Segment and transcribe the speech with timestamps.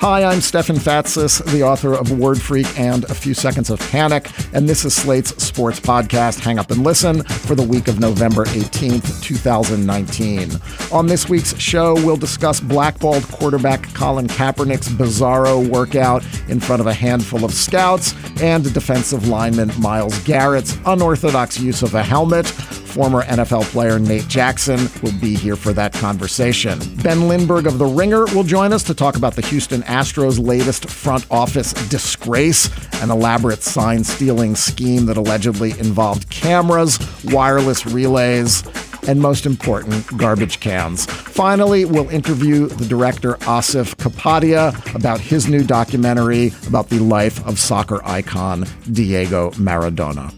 [0.00, 4.30] Hi, I'm Stefan Fatsis, the author of Word Freak and A Few Seconds of Panic,
[4.54, 8.46] and this is Slate's sports podcast, Hang Up and Listen, for the week of November
[8.46, 10.52] 18th, 2019.
[10.90, 16.86] On this week's show, we'll discuss blackballed quarterback Colin Kaepernick's bizarro workout in front of
[16.86, 22.50] a handful of scouts and defensive lineman Myles Garrett's unorthodox use of a helmet.
[22.90, 26.78] Former NFL player Nate Jackson will be here for that conversation.
[27.04, 30.90] Ben Lindbergh of The Ringer will join us to talk about the Houston Astros' latest
[30.90, 32.68] front office disgrace,
[33.00, 38.64] an elaborate sign stealing scheme that allegedly involved cameras, wireless relays,
[39.06, 41.06] and most important, garbage cans.
[41.06, 47.58] Finally, we'll interview the director Asif Kapadia about his new documentary about the life of
[47.58, 50.32] soccer icon Diego Maradona.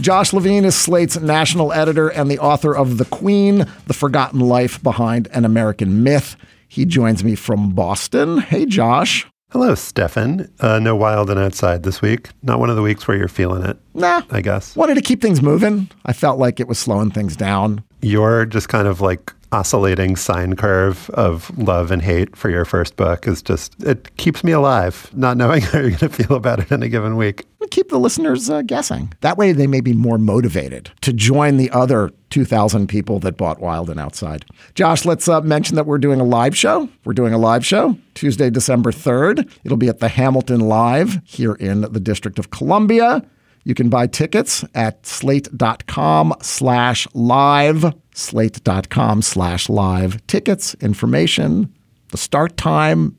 [0.00, 4.82] Josh Levin is Slate's national editor and the author of The Queen, The Forgotten Life
[4.82, 6.36] Behind an American Myth.
[6.68, 8.38] He joins me from Boston.
[8.38, 9.26] Hey, Josh.
[9.50, 10.50] Hello, Stefan.
[10.60, 12.30] Uh, no wild and outside this week.
[12.42, 13.76] Not one of the weeks where you're feeling it.
[13.92, 14.22] Nah.
[14.30, 14.74] I guess.
[14.74, 15.90] Wanted to keep things moving.
[16.06, 17.84] I felt like it was slowing things down.
[18.00, 22.96] You're just kind of like oscillating sine curve of love and hate for your first
[22.96, 26.58] book is just, it keeps me alive, not knowing how you're going to feel about
[26.58, 27.46] it in a given week.
[27.70, 29.12] Keep the listeners uh, guessing.
[29.20, 33.60] That way they may be more motivated to join the other 2,000 people that bought
[33.60, 34.44] Wild and Outside.
[34.74, 36.88] Josh, let's uh, mention that we're doing a live show.
[37.04, 39.50] We're doing a live show Tuesday, December 3rd.
[39.64, 43.22] It'll be at the Hamilton Live here in the District of Columbia.
[43.64, 50.24] You can buy tickets at slate.com slash live, slate.com slash live.
[50.26, 51.72] Tickets, information,
[52.08, 53.16] the start time.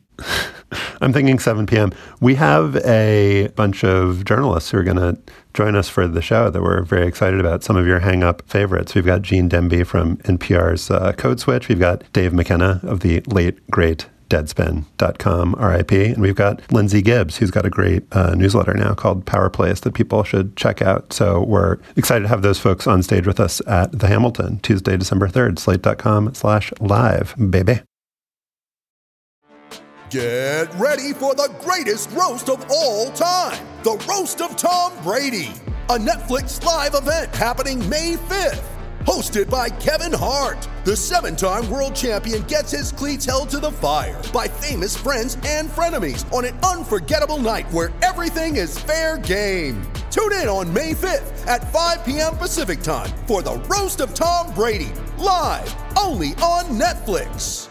[1.02, 1.92] I'm thinking 7 p.m.
[2.22, 5.18] We have a bunch of journalists who are going to
[5.54, 7.64] join us for the show that we're very excited about.
[7.64, 8.96] Some of your hang up favorites.
[8.96, 11.68] We've got Gene Demby from NPR's uh, Code Switch.
[11.68, 15.92] We've got Dave McKenna of the late, great deadspin.com, RIP.
[15.92, 19.82] And we've got Lindsay Gibbs, who's got a great uh, newsletter now called Power Plays
[19.82, 21.14] that people should check out.
[21.14, 24.98] So we're excited to have those folks on stage with us at the Hamilton, Tuesday,
[24.98, 27.82] December 3rd, slate.com slash live, baby.
[30.10, 35.52] Get ready for the greatest roast of all time the Roast of Tom Brady,
[35.90, 38.83] a Netflix live event happening May 5th.
[39.06, 43.70] Hosted by Kevin Hart, the seven time world champion gets his cleats held to the
[43.70, 49.82] fire by famous friends and frenemies on an unforgettable night where everything is fair game.
[50.10, 52.38] Tune in on May 5th at 5 p.m.
[52.38, 57.68] Pacific time for the Roast of Tom Brady, live only on Netflix.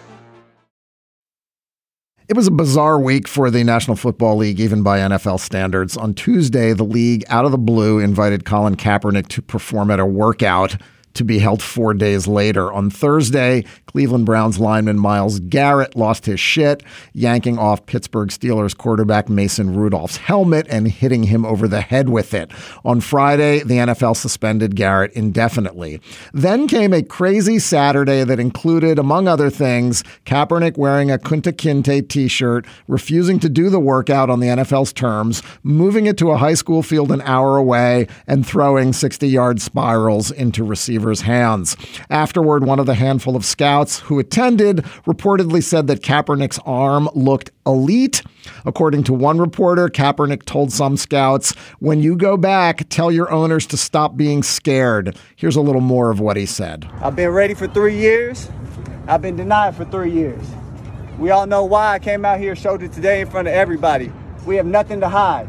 [2.29, 5.97] It was a bizarre week for the National Football League, even by NFL standards.
[5.97, 10.07] On Tuesday, the league, out of the blue, invited Colin Kaepernick to perform at a
[10.07, 10.77] workout
[11.15, 12.73] to be held four days later.
[12.73, 19.29] On Thursday, Cleveland Browns lineman Myles Garrett lost his shit, yanking off Pittsburgh Steelers quarterback
[19.29, 22.51] Mason Rudolph's helmet and hitting him over the head with it.
[22.85, 26.01] On Friday, the NFL suspended Garrett indefinitely.
[26.33, 32.09] Then came a crazy Saturday that included, among other things, Kaepernick wearing a Kunta Kinte
[32.09, 36.39] t shirt, refusing to do the workout on the NFL's terms, moving it to a
[36.39, 41.77] high school field an hour away, and throwing 60 yard spirals into receivers' hands.
[42.09, 47.51] Afterward, one of the handful of scouts who attended reportedly said that Kaepernick's arm looked
[47.67, 48.23] elite.
[48.65, 53.67] According to one reporter, Kaepernick told some scouts, When you go back, tell your owners
[53.67, 55.17] to stop being scared.
[55.37, 56.89] Here's a little more of what he said.
[57.01, 58.49] I've been ready for three years.
[59.07, 60.45] I've been denied for three years.
[61.19, 64.13] We all know why I came out here, showed it today in front of everybody.
[64.47, 65.49] We have nothing to hide.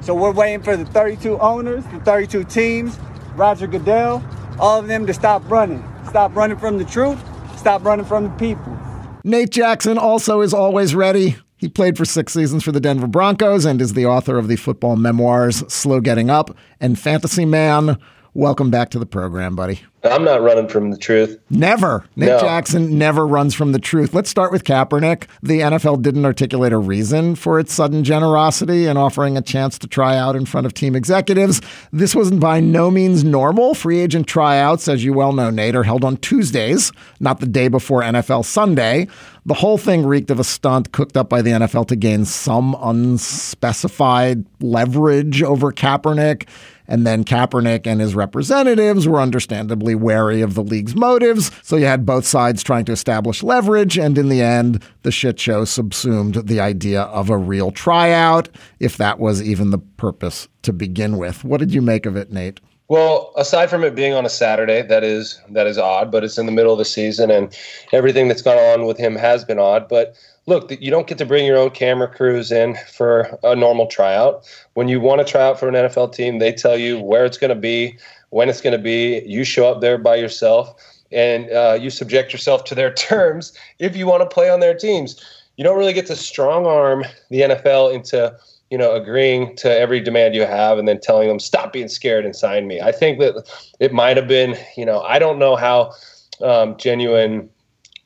[0.00, 2.98] So we're waiting for the 32 owners, the 32 teams,
[3.36, 4.22] Roger Goodell,
[4.58, 5.84] all of them to stop running.
[6.08, 7.18] Stop running from the truth
[7.62, 8.76] Stop running from the people.
[9.22, 11.36] Nate Jackson also is always ready.
[11.58, 14.56] He played for six seasons for the Denver Broncos and is the author of the
[14.56, 17.98] football memoirs Slow Getting Up and Fantasy Man.
[18.34, 19.82] Welcome back to the program, buddy.
[20.04, 21.38] I'm not running from the truth.
[21.50, 22.06] Never.
[22.16, 22.40] Nick no.
[22.40, 24.14] Jackson never runs from the truth.
[24.14, 25.26] Let's start with Kaepernick.
[25.42, 29.86] The NFL didn't articulate a reason for its sudden generosity in offering a chance to
[29.86, 31.60] try out in front of team executives.
[31.92, 33.74] This wasn't by no means normal.
[33.74, 36.90] Free agent tryouts, as you well know, Nate, are held on Tuesdays,
[37.20, 39.08] not the day before NFL Sunday.
[39.44, 42.76] The whole thing reeked of a stunt cooked up by the NFL to gain some
[42.80, 46.48] unspecified leverage over Kaepernick.
[46.92, 51.50] And then Kaepernick and his representatives were understandably wary of the league's motives.
[51.62, 53.96] So you had both sides trying to establish leverage.
[53.96, 58.98] And in the end, the shit show subsumed the idea of a real tryout, if
[58.98, 61.44] that was even the purpose to begin with.
[61.44, 62.60] What did you make of it, Nate?
[62.88, 66.36] Well, aside from it being on a Saturday, that is that is odd, but it's
[66.36, 67.56] in the middle of the season, and
[67.90, 69.88] everything that's gone on with him has been odd.
[69.88, 70.14] But
[70.46, 74.46] look, you don't get to bring your own camera crews in for a normal tryout.
[74.74, 77.38] When you want to try out for an NFL team, they tell you where it's
[77.38, 77.98] going to be,
[78.30, 79.22] when it's going to be.
[79.26, 80.74] You show up there by yourself,
[81.12, 84.74] and uh, you subject yourself to their terms if you want to play on their
[84.74, 85.22] teams.
[85.56, 88.34] You don't really get to strong arm the NFL into
[88.70, 92.24] you know agreeing to every demand you have and then telling them stop being scared
[92.24, 92.80] and sign me.
[92.80, 93.46] I think that
[93.78, 95.92] it might have been you know I don't know how
[96.40, 97.50] um, genuine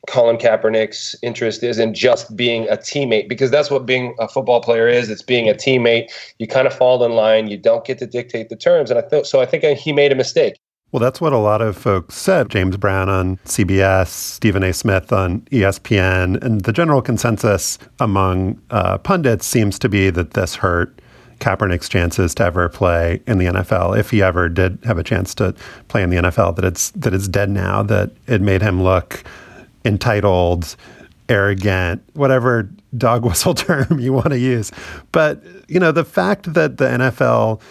[0.07, 4.87] Colin Kaepernick's interest isn't just being a teammate because that's what being a football player
[4.87, 5.09] is.
[5.09, 6.09] It's being a teammate.
[6.39, 7.47] You kind of fall in line.
[7.49, 9.41] You don't get to dictate the terms, and I thought so.
[9.41, 10.55] I think he made a mistake.
[10.93, 12.49] Well, that's what a lot of folks said.
[12.49, 14.71] James Brown on CBS, Stephen A.
[14.71, 20.55] Smith on ESPN, and the general consensus among uh, pundits seems to be that this
[20.55, 21.01] hurt
[21.39, 25.35] Kaepernick's chances to ever play in the NFL, if he ever did have a chance
[25.35, 25.53] to
[25.89, 26.55] play in the NFL.
[26.55, 27.83] That it's that it's dead now.
[27.83, 29.25] That it made him look
[29.87, 30.75] entitled,
[31.29, 34.71] arrogant, whatever dog whistle term you want to use.
[35.11, 37.61] But, you know, the fact that the NFL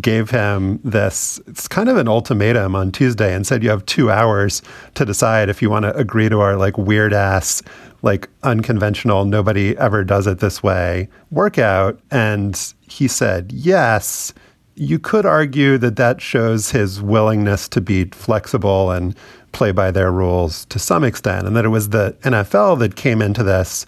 [0.00, 4.10] gave him this, it's kind of an ultimatum on Tuesday and said you have two
[4.10, 4.60] hours
[4.94, 7.62] to decide if you want to agree to our like weird ass,
[8.02, 11.98] like unconventional, nobody ever does it this way workout.
[12.10, 14.34] And he said yes.
[14.74, 19.16] You could argue that that shows his willingness to be flexible and
[19.52, 23.22] play by their rules to some extent, and that it was the NFL that came
[23.22, 23.86] into this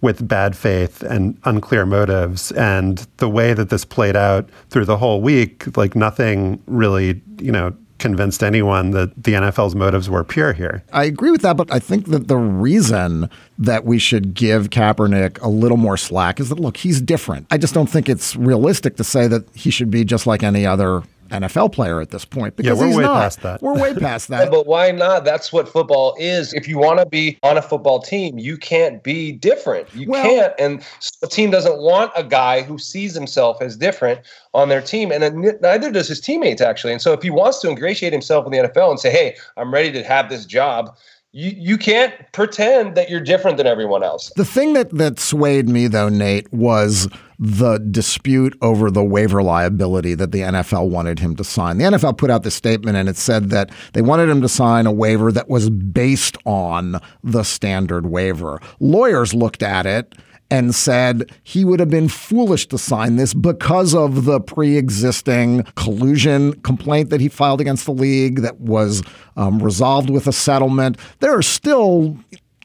[0.00, 2.52] with bad faith and unclear motives.
[2.52, 7.50] And the way that this played out through the whole week, like nothing really, you
[7.50, 10.84] know, convinced anyone that the NFL's motives were pure here.
[10.92, 13.28] I agree with that, but I think that the reason
[13.58, 17.48] that we should give Kaepernick a little more slack is that, look, he's different.
[17.50, 20.64] I just don't think it's realistic to say that he should be just like any
[20.64, 23.22] other NFL player at this point because yeah, we're he's way not.
[23.22, 23.62] past that.
[23.62, 24.44] We're way past that.
[24.44, 25.24] Yeah, but why not?
[25.24, 26.52] That's what football is.
[26.54, 29.92] If you want to be on a football team, you can't be different.
[29.94, 30.52] You Well- can't.
[30.58, 30.84] And
[31.20, 34.20] the team doesn't want a guy who sees himself as different
[34.54, 36.92] on their team, and neither does his teammates actually.
[36.92, 39.72] And so, if he wants to ingratiate himself in the NFL and say, "Hey, I'm
[39.72, 40.96] ready to have this job,"
[41.32, 44.32] you you can't pretend that you're different than everyone else.
[44.36, 47.08] The thing that that swayed me though, Nate, was
[47.38, 51.78] the dispute over the waiver liability that the NFL wanted him to sign.
[51.78, 54.86] The NFL put out this statement and it said that they wanted him to sign
[54.86, 58.60] a waiver that was based on the standard waiver.
[58.80, 60.14] Lawyers looked at it
[60.50, 66.54] and said he would have been foolish to sign this because of the pre-existing collusion
[66.60, 69.02] complaint that he filed against the league that was
[69.36, 70.96] um, resolved with a settlement.
[71.20, 72.16] There are still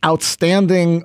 [0.05, 1.03] outstanding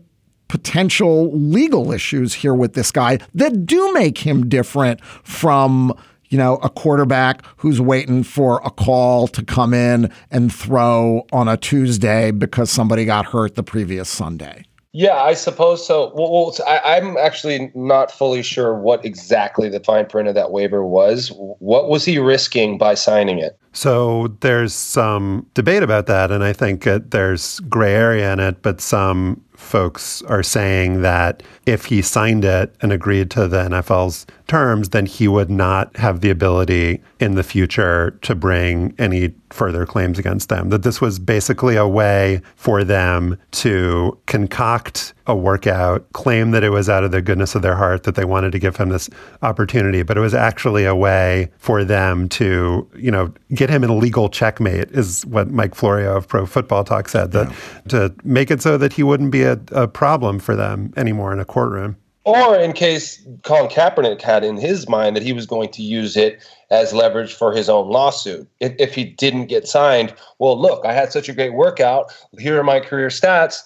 [0.48, 5.92] potential legal issues here with this guy that do make him different from
[6.30, 11.48] you know a quarterback who's waiting for a call to come in and throw on
[11.48, 14.64] a Tuesday because somebody got hurt the previous Sunday.
[14.92, 16.12] Yeah, I suppose so.
[16.14, 20.50] Well, well I, I'm actually not fully sure what exactly the fine print of that
[20.50, 21.30] waiver was.
[21.36, 23.58] What was he risking by signing it?
[23.78, 28.60] So there's some debate about that, and I think there's gray area in it.
[28.60, 34.26] But some folks are saying that if he signed it and agreed to the NFL's
[34.48, 39.86] terms, then he would not have the ability in the future to bring any further
[39.86, 40.70] claims against them.
[40.70, 46.70] That this was basically a way for them to concoct a workout, claim that it
[46.70, 49.10] was out of the goodness of their heart that they wanted to give him this
[49.42, 53.90] opportunity, but it was actually a way for them to, you know, get him in
[53.90, 57.54] a legal checkmate, is what Mike Florio of Pro Football Talk said, that
[57.88, 61.38] to make it so that he wouldn't be a, a problem for them anymore in
[61.38, 61.96] a courtroom.
[62.24, 66.14] Or in case Colin Kaepernick had in his mind that he was going to use
[66.14, 68.46] it as leverage for his own lawsuit.
[68.60, 72.12] If, if he didn't get signed, well, look, I had such a great workout.
[72.38, 73.62] Here are my career stats.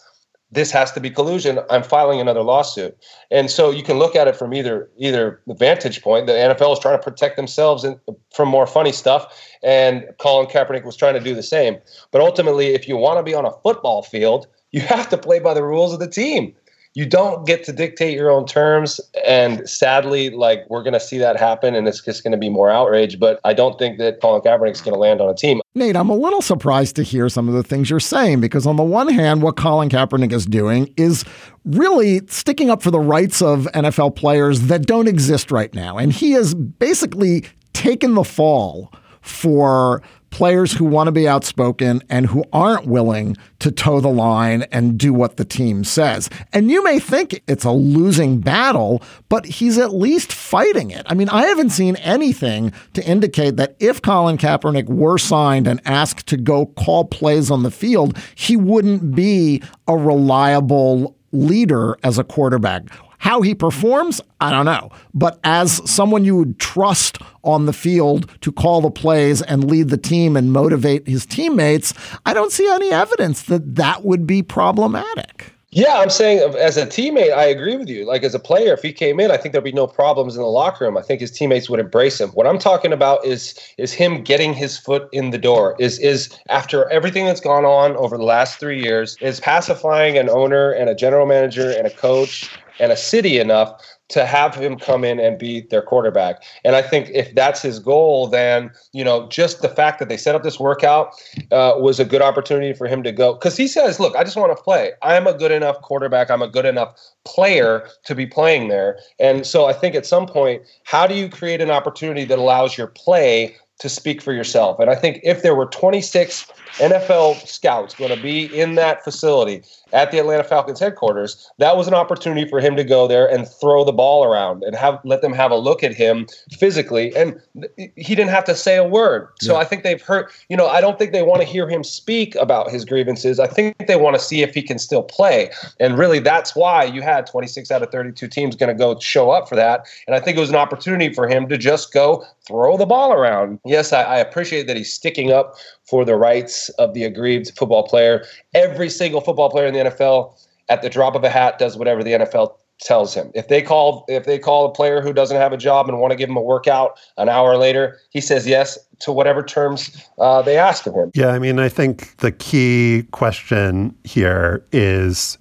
[0.52, 1.58] This has to be collusion.
[1.70, 2.96] I'm filing another lawsuit.
[3.30, 6.26] And so you can look at it from either either vantage point.
[6.26, 7.98] The NFL is trying to protect themselves in,
[8.32, 11.78] from more funny stuff, and Colin Kaepernick was trying to do the same.
[12.10, 15.38] But ultimately, if you want to be on a football field, you have to play
[15.38, 16.54] by the rules of the team
[16.94, 19.00] you don't get to dictate your own terms.
[19.26, 22.48] And sadly like we're going to see that happen and it's just going to be
[22.48, 23.18] more outrage.
[23.18, 25.60] But i don't think that colin kaepernick's going to land on a team.
[25.74, 28.76] Nate, I'm a little surprised to hear some of the things you're saying because, on
[28.76, 31.24] the one hand, what Colin Kaepernick is doing is
[31.64, 35.96] really sticking up for the rights of NFL players that don't exist right now.
[35.96, 38.92] And he has basically taken the fall
[39.22, 40.02] for
[40.32, 44.98] players who want to be outspoken and who aren't willing to toe the line and
[44.98, 46.28] do what the team says.
[46.52, 51.04] And you may think it's a losing battle, but he's at least fighting it.
[51.06, 55.80] I mean, I haven't seen anything to indicate that if Colin Kaepernick were signed and
[55.84, 62.18] asked to go call plays on the field, he wouldn't be a reliable leader as
[62.18, 62.84] a quarterback.
[63.22, 64.90] How he performs, I don't know.
[65.14, 69.90] But as someone you would trust on the field to call the plays and lead
[69.90, 71.94] the team and motivate his teammates,
[72.26, 75.52] I don't see any evidence that that would be problematic.
[75.70, 78.04] Yeah, I'm saying as a teammate, I agree with you.
[78.04, 80.42] Like as a player, if he came in, I think there'd be no problems in
[80.42, 80.98] the locker room.
[80.98, 82.30] I think his teammates would embrace him.
[82.30, 85.76] What I'm talking about is is him getting his foot in the door.
[85.78, 90.28] Is is after everything that's gone on over the last three years, is pacifying an
[90.28, 92.50] owner and a general manager and a coach
[92.82, 96.42] and a city enough to have him come in and be their quarterback.
[96.64, 100.16] And I think if that's his goal, then you know just the fact that they
[100.18, 101.14] set up this workout
[101.50, 103.34] uh, was a good opportunity for him to go.
[103.34, 104.92] Because he says, "Look, I just want to play.
[105.00, 106.30] I am a good enough quarterback.
[106.30, 110.26] I'm a good enough player to be playing there." And so I think at some
[110.26, 114.80] point, how do you create an opportunity that allows your play to speak for yourself?
[114.80, 119.62] And I think if there were 26 NFL scouts going to be in that facility
[119.92, 123.46] at the Atlanta Falcons headquarters, that was an opportunity for him to go there and
[123.46, 126.26] throw the ball around and have let them have a look at him
[126.58, 127.14] physically.
[127.14, 127.40] And
[127.76, 129.28] he didn't have to say a word.
[129.40, 129.60] So yeah.
[129.60, 132.34] I think they've heard, you know, I don't think they want to hear him speak
[132.36, 133.38] about his grievances.
[133.38, 135.50] I think they want to see if he can still play.
[135.78, 139.30] And really that's why you had 26 out of 32 teams going to go show
[139.30, 139.86] up for that.
[140.06, 143.12] And I think it was an opportunity for him to just go throw the ball
[143.12, 143.60] around.
[143.64, 145.56] Yes, I, I appreciate that he's sticking up
[145.92, 148.24] for the rights of the aggrieved football player.
[148.54, 152.02] Every single football player in the NFL, at the drop of a hat, does whatever
[152.02, 153.30] the NFL tells him.
[153.34, 156.10] If they call if they call a player who doesn't have a job and want
[156.10, 160.40] to give him a workout an hour later, he says yes to whatever terms uh,
[160.40, 161.10] they ask of him.
[161.14, 165.36] Yeah, I mean, I think the key question here is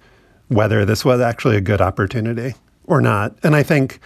[0.48, 2.52] whether this was actually a good opportunity
[2.84, 3.34] or not.
[3.42, 4.00] And I think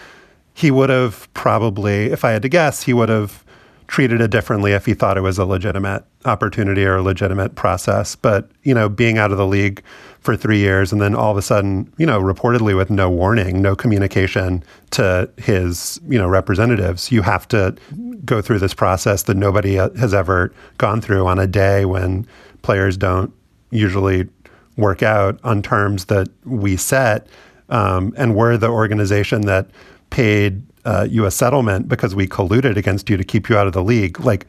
[0.55, 3.45] he would have probably, if I had to guess, he would have
[3.89, 8.17] treated it differently if he thought it was a legitimate opportunity or a legitimate process.
[8.17, 9.83] But, you know, being out of the league
[10.21, 13.63] for three years and then all of a sudden, you know, reportedly with no warning,
[13.63, 17.77] no communication to his, you know, representatives, you have to
[18.25, 22.27] go through this process that nobody has ever gone through on a day when
[22.63, 23.33] players don't
[23.71, 24.29] usually
[24.77, 27.29] work out on terms that we set.
[27.69, 29.71] Um, and we're the organization that
[30.11, 33.73] paid uh, you a settlement because we colluded against you to keep you out of
[33.73, 34.21] the league.
[34.21, 34.47] Like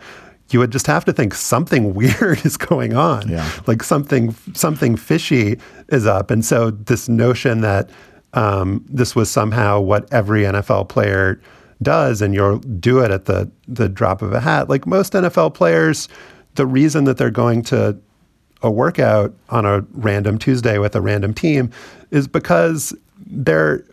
[0.51, 3.27] you would just have to think something weird is going on.
[3.27, 3.49] Yeah.
[3.65, 6.31] Like something something fishy is up.
[6.31, 7.89] And so this notion that
[8.33, 11.41] um, this was somehow what every NFL player
[11.81, 14.69] does and you'll do it at the the drop of a hat.
[14.69, 16.07] Like most NFL players,
[16.53, 17.97] the reason that they're going to
[18.61, 21.71] a workout on a random Tuesday with a random team
[22.11, 23.83] is because they're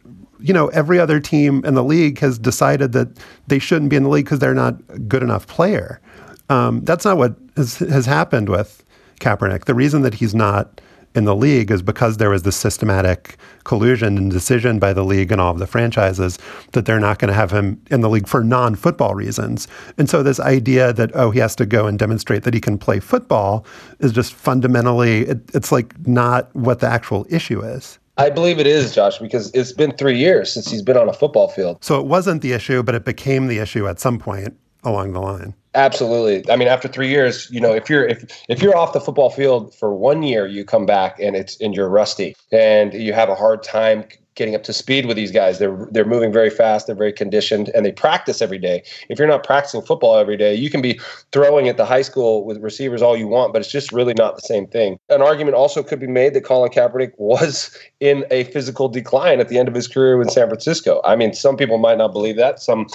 [0.44, 3.08] you know, every other team in the league has decided that
[3.46, 6.02] they shouldn't be in the league because they're not a good enough player.
[6.50, 8.84] Um, that's not what has, has happened with
[9.20, 9.64] Kaepernick.
[9.64, 10.82] The reason that he's not
[11.14, 15.32] in the league is because there was this systematic collusion and decision by the league
[15.32, 16.38] and all of the franchises
[16.72, 19.66] that they're not going to have him in the league for non-football reasons.
[19.96, 22.76] And so this idea that oh he has to go and demonstrate that he can
[22.76, 23.64] play football
[24.00, 27.98] is just fundamentally it, it's like not what the actual issue is.
[28.16, 31.12] I believe it is, Josh, because it's been three years since he's been on a
[31.12, 31.82] football field.
[31.82, 35.20] So it wasn't the issue, but it became the issue at some point along the
[35.20, 35.54] line.
[35.74, 36.48] Absolutely.
[36.52, 39.30] I mean, after three years, you know, if you're if if you're off the football
[39.30, 43.28] field for one year, you come back and it's and you're rusty and you have
[43.28, 44.04] a hard time
[44.34, 45.58] getting up to speed with these guys.
[45.58, 46.86] They're they're moving very fast.
[46.86, 48.82] They're very conditioned, and they practice every day.
[49.08, 51.00] If you're not practicing football every day, you can be
[51.32, 54.36] throwing at the high school with receivers all you want, but it's just really not
[54.36, 54.98] the same thing.
[55.08, 59.48] An argument also could be made that Colin Kaepernick was in a physical decline at
[59.48, 61.00] the end of his career in San Francisco.
[61.04, 62.60] I mean, some people might not believe that.
[62.60, 62.86] Some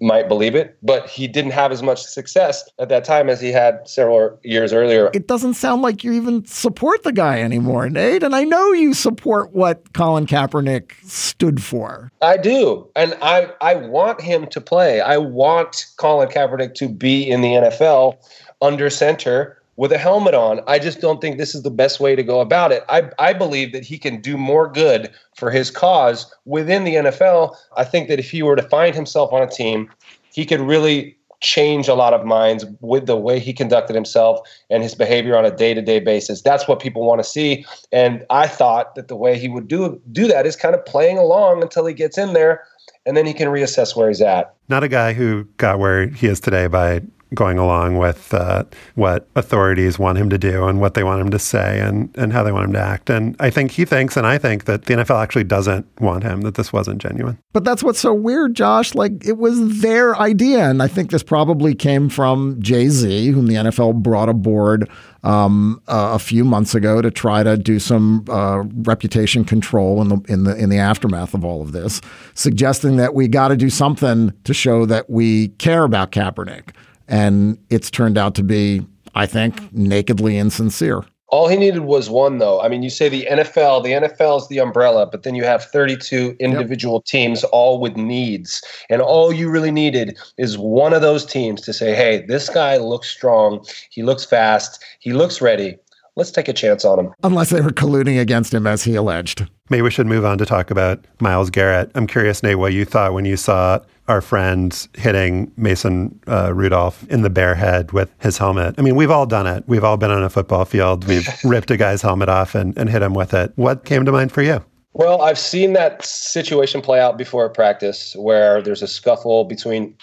[0.00, 3.52] might believe it, but he didn't have as much success at that time as he
[3.52, 5.10] had several years earlier.
[5.14, 8.22] It doesn't sound like you even support the guy anymore, Nate.
[8.22, 12.10] And I know you support what Colin Kaepernick stood for.
[12.22, 12.88] I do.
[12.96, 15.00] And I, I want him to play.
[15.00, 18.16] I want Colin Kaepernick to be in the NFL
[18.60, 20.60] under center with a helmet on.
[20.66, 22.84] I just don't think this is the best way to go about it.
[22.88, 27.54] I, I believe that he can do more good for his cause within the NFL.
[27.76, 29.90] I think that if he were to find himself on a team,
[30.32, 34.40] he could really change a lot of minds with the way he conducted himself
[34.70, 36.40] and his behavior on a day-to-day basis.
[36.40, 37.66] That's what people want to see.
[37.92, 41.18] And I thought that the way he would do do that is kind of playing
[41.18, 42.64] along until he gets in there
[43.04, 44.54] and then he can reassess where he's at.
[44.68, 47.02] Not a guy who got where he is today by
[47.34, 48.64] going along with uh,
[48.94, 52.32] what authorities want him to do and what they want him to say and, and
[52.32, 53.10] how they want him to act.
[53.10, 56.42] And I think he thinks, and I think that the NFL actually doesn't want him,
[56.42, 57.38] that this wasn't genuine.
[57.52, 58.94] But that's what's so weird, Josh.
[58.94, 60.70] Like it was their idea.
[60.70, 64.88] And I think this probably came from Jay Z, whom the NFL brought aboard
[65.26, 70.08] um, uh, a few months ago to try to do some uh, reputation control in
[70.08, 72.00] the in the in the aftermath of all of this,
[72.34, 76.70] suggesting that we got to do something to show that we care about Kaepernick,
[77.08, 81.04] and it's turned out to be, I think, nakedly insincere.
[81.28, 82.60] All he needed was one, though.
[82.60, 85.64] I mean, you say the NFL, the NFL is the umbrella, but then you have
[85.64, 87.04] 32 individual yep.
[87.04, 88.62] teams, all with needs.
[88.88, 92.76] And all you really needed is one of those teams to say, hey, this guy
[92.76, 93.66] looks strong.
[93.90, 94.84] He looks fast.
[95.00, 95.76] He looks ready.
[96.16, 97.12] Let's take a chance on him.
[97.22, 99.46] Unless they were colluding against him, as he alleged.
[99.68, 101.90] Maybe we should move on to talk about Myles Garrett.
[101.94, 107.06] I'm curious, Nate, what you thought when you saw our friend hitting Mason uh, Rudolph
[107.10, 108.76] in the bare head with his helmet.
[108.78, 109.64] I mean, we've all done it.
[109.66, 111.06] We've all been on a football field.
[111.06, 113.52] We've ripped a guy's helmet off and, and hit him with it.
[113.56, 114.64] What came to mind for you?
[114.94, 119.94] Well, I've seen that situation play out before at practice where there's a scuffle between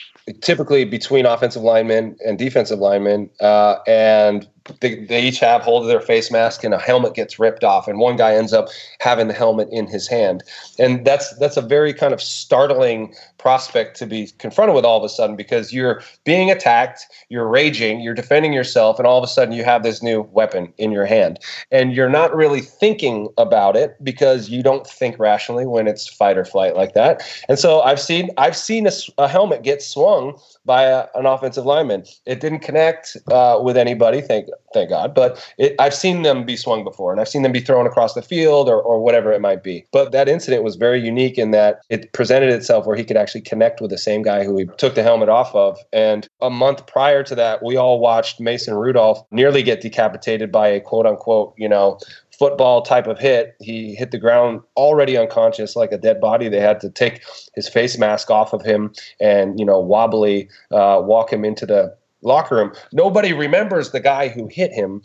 [0.41, 4.47] typically between offensive linemen and defensive linemen, uh, and
[4.79, 7.87] they, they each have hold of their face mask and a helmet gets ripped off
[7.87, 10.43] and one guy ends up having the helmet in his hand.
[10.79, 13.13] And that's that's a very kind of startling
[13.43, 17.99] prospect to be confronted with all of a sudden because you're being attacked you're raging
[17.99, 21.05] you're defending yourself and all of a sudden you have this new weapon in your
[21.05, 21.37] hand
[21.69, 26.37] and you're not really thinking about it because you don't think rationally when it's fight
[26.37, 30.39] or flight like that and so i've seen i've seen a, a helmet get swung
[30.65, 32.03] by a, an offensive lineman.
[32.25, 35.13] It didn't connect uh, with anybody, thank thank God.
[35.13, 38.13] But it, I've seen them be swung before, and I've seen them be thrown across
[38.13, 39.85] the field or, or whatever it might be.
[39.91, 43.32] But that incident was very unique in that it presented itself where he could actually
[43.41, 45.77] connect with the same guy who he took the helmet off of.
[45.91, 50.67] And a month prior to that, we all watched Mason Rudolph nearly get decapitated by
[50.67, 51.99] a quote unquote, you know,
[52.37, 53.55] football type of hit.
[53.61, 56.49] He hit the ground already unconscious, like a dead body.
[56.49, 57.23] They had to take
[57.55, 61.95] his face mask off of him and, you know, wobbly uh, walk him into the
[62.21, 62.73] locker room.
[62.91, 65.01] Nobody remembers the guy who hit him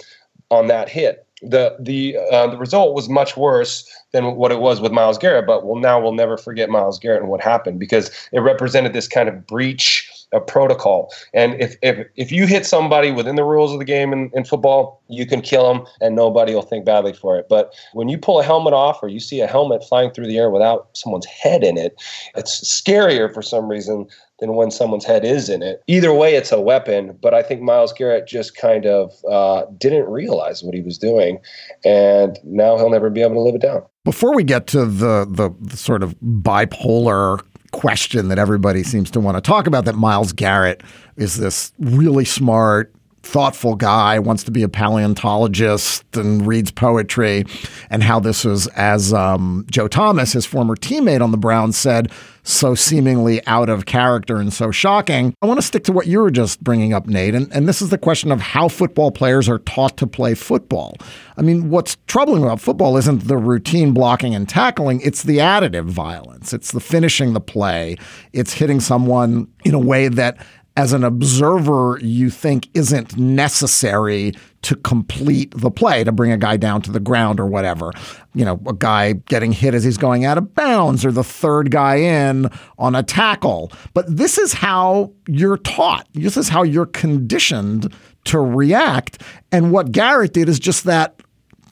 [0.50, 1.26] on that hit.
[1.42, 5.46] The the uh, the result was much worse than what it was with Myles Garrett,
[5.46, 9.08] but well now we'll never forget Myles Garrett and what happened because it represented this
[9.08, 11.12] kind of breach a protocol.
[11.32, 14.44] And if, if if you hit somebody within the rules of the game in, in
[14.44, 17.46] football, you can kill them and nobody will think badly for it.
[17.48, 20.38] But when you pull a helmet off or you see a helmet flying through the
[20.38, 22.00] air without someone's head in it,
[22.34, 24.06] it's scarier for some reason
[24.40, 25.82] than when someone's head is in it.
[25.86, 27.18] Either way, it's a weapon.
[27.20, 31.40] But I think Myles Garrett just kind of uh, didn't realize what he was doing,
[31.84, 33.82] and now he'll never be able to live it down.
[34.04, 37.40] Before we get to the the, the sort of bipolar
[37.72, 40.82] question that everybody seems to want to talk about that Myles Garrett
[41.16, 42.92] is this really smart,
[43.28, 47.44] thoughtful guy, wants to be a paleontologist and reads poetry,
[47.90, 52.10] and how this was, as um, Joe Thomas, his former teammate on the Browns, said,
[52.48, 55.34] so seemingly out of character and so shocking.
[55.42, 57.34] I want to stick to what you were just bringing up, Nate.
[57.34, 60.96] And, and this is the question of how football players are taught to play football.
[61.36, 65.84] I mean, what's troubling about football isn't the routine blocking and tackling, it's the additive
[65.84, 67.96] violence, it's the finishing the play,
[68.32, 70.38] it's hitting someone in a way that
[70.78, 76.56] as an observer you think isn't necessary to complete the play to bring a guy
[76.56, 77.90] down to the ground or whatever.
[78.32, 81.72] You know, a guy getting hit as he's going out of bounds or the third
[81.72, 83.72] guy in on a tackle.
[83.92, 86.06] But this is how you're taught.
[86.14, 87.92] This is how you're conditioned
[88.26, 89.20] to react.
[89.50, 91.20] And what Garrett did is just that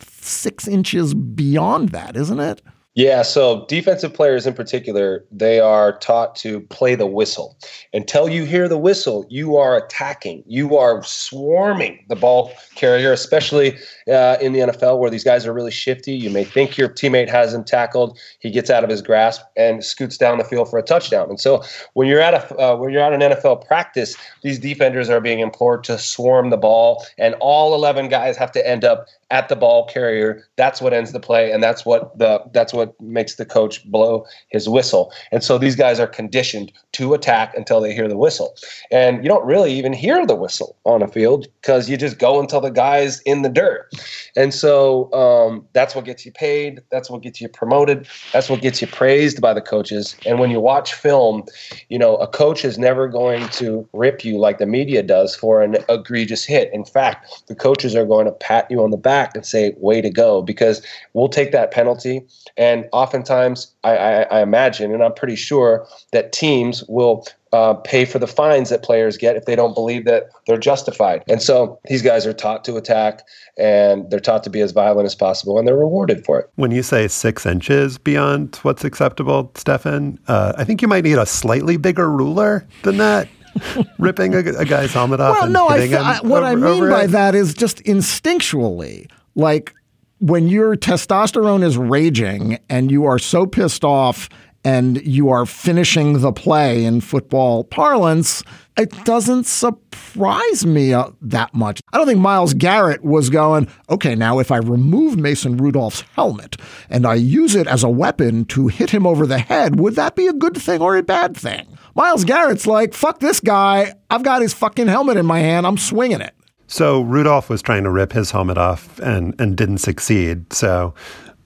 [0.00, 2.60] six inches beyond that, isn't it?
[2.96, 7.58] Yeah, so defensive players in particular, they are taught to play the whistle.
[7.92, 10.42] Until you hear the whistle, you are attacking.
[10.46, 13.76] You are swarming the ball carrier, especially
[14.10, 16.12] uh, in the NFL where these guys are really shifty.
[16.14, 19.84] You may think your teammate has him tackled, he gets out of his grasp and
[19.84, 21.28] scoots down the field for a touchdown.
[21.28, 25.10] And so when you're at a uh, when you're at an NFL practice, these defenders
[25.10, 29.06] are being implored to swarm the ball, and all 11 guys have to end up
[29.30, 30.44] at the ball carrier.
[30.56, 34.24] That's what ends the play, and that's what the that's what makes the coach blow
[34.48, 35.12] his whistle.
[35.32, 38.54] And so these guys are conditioned to attack until they hear the whistle.
[38.90, 42.40] And you don't really even hear the whistle on a field because you just go
[42.40, 43.90] until the guy's in the dirt.
[44.34, 46.80] And so um, that's what gets you paid.
[46.90, 48.08] That's what gets you promoted.
[48.32, 50.16] That's what gets you praised by the coaches.
[50.24, 51.44] And when you watch film,
[51.88, 55.62] you know a coach is never going to rip you like the media does for
[55.62, 56.72] an egregious hit.
[56.72, 60.00] In fact, the coaches are going to pat you on the back and say, way
[60.00, 60.82] to go, because
[61.12, 62.24] we'll take that penalty.
[62.56, 68.04] And oftentimes, I, I, I imagine, and I'm pretty sure that teams will uh, pay
[68.04, 71.24] for the fines that players get if they don't believe that they're justified.
[71.28, 73.22] And so these guys are taught to attack
[73.56, 76.50] and they're taught to be as violent as possible and they're rewarded for it.
[76.56, 81.18] When you say six inches beyond what's acceptable, Stefan, uh, I think you might need
[81.18, 83.28] a slightly bigger ruler than that.
[83.98, 85.34] ripping a, a, guy's helmet off.
[85.40, 87.06] Well, no, I, th- I, what over, I mean by it.
[87.08, 89.72] that is just instinctually, like
[90.18, 94.28] when your testosterone is raging and you are so pissed off
[94.66, 98.42] and you are finishing the play in football parlance,
[98.76, 101.80] it doesn't surprise me uh, that much.
[101.92, 106.56] I don't think Myles Garrett was going, okay, now if I remove Mason Rudolph's helmet
[106.90, 110.16] and I use it as a weapon to hit him over the head, would that
[110.16, 111.78] be a good thing or a bad thing?
[111.94, 113.94] Myles Garrett's like, fuck this guy.
[114.10, 115.64] I've got his fucking helmet in my hand.
[115.64, 116.34] I'm swinging it.
[116.66, 120.52] So Rudolph was trying to rip his helmet off and, and didn't succeed.
[120.52, 120.92] So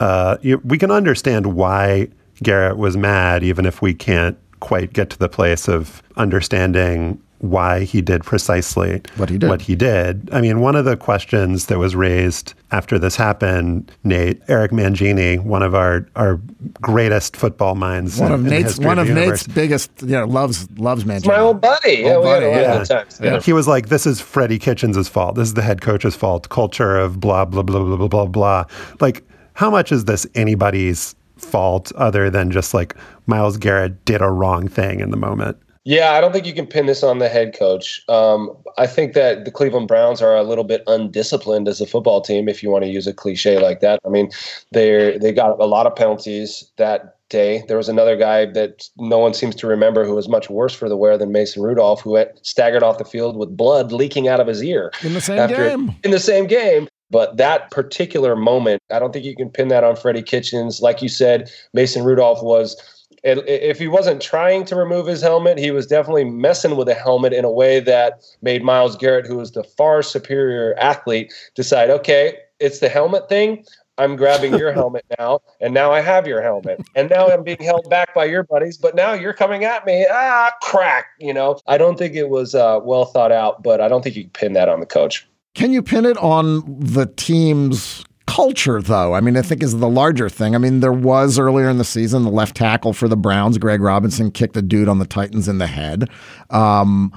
[0.01, 2.09] uh, we can understand why
[2.43, 7.85] Garrett was mad, even if we can't quite get to the place of understanding why
[7.85, 9.49] he did precisely what he did.
[9.49, 10.29] What he did.
[10.31, 15.43] I mean, one of the questions that was raised after this happened, Nate, Eric Mangini,
[15.43, 16.39] one of our our
[16.83, 19.47] greatest football minds, one in, of Nate's in one of universe.
[19.47, 21.29] Nate's biggest, you know, loves loves Mangini.
[21.29, 22.75] My old buddy, Old yeah, buddy, we had a yeah.
[22.75, 23.25] lot of.
[23.25, 23.41] Yeah.
[23.41, 25.35] He was like, "This is Freddie Kitchens' fault.
[25.37, 26.51] This is the head coach's fault.
[26.51, 28.65] Culture of blah blah blah blah blah blah blah."
[29.01, 29.25] Like,
[29.55, 31.15] how much is this anybody's
[31.51, 32.95] fault other than just like
[33.27, 35.57] Myles Garrett did a wrong thing in the moment?
[35.85, 38.03] Yeah, I don't think you can pin this on the head coach.
[38.07, 42.21] Um, I think that the Cleveland Browns are a little bit undisciplined as a football
[42.21, 43.99] team, if you want to use a cliche like that.
[44.05, 44.31] I mean,
[44.73, 47.65] they they got a lot of penalties that day.
[47.67, 50.89] There was another guy that no one seems to remember who was much worse for
[50.89, 54.41] the wear than Mason Rudolph, who went, staggered off the field with blood leaking out
[54.41, 55.95] of his ear in the same after- game.
[56.05, 56.89] In the same game.
[57.11, 60.81] But that particular moment, I don't think you can pin that on Freddie Kitchens.
[60.81, 62.77] Like you said, Mason Rudolph was
[63.23, 67.33] if he wasn't trying to remove his helmet, he was definitely messing with a helmet
[67.33, 72.39] in a way that made Myles Garrett, who was the far superior athlete, decide, okay,
[72.61, 73.65] it's the helmet thing.
[73.99, 77.63] I'm grabbing your helmet now, and now I have your helmet, and now I'm being
[77.63, 78.79] held back by your buddies.
[78.79, 80.07] But now you're coming at me.
[80.11, 81.07] Ah, crack!
[81.19, 84.17] You know, I don't think it was uh, well thought out, but I don't think
[84.17, 85.27] you can pin that on the coach.
[85.55, 89.15] Can you pin it on the team's culture, though?
[89.15, 90.55] I mean, I think is the larger thing.
[90.55, 93.81] I mean, there was earlier in the season the left tackle for the Browns, Greg
[93.81, 96.09] Robinson, kicked a dude on the Titans in the head.
[96.51, 97.13] Um,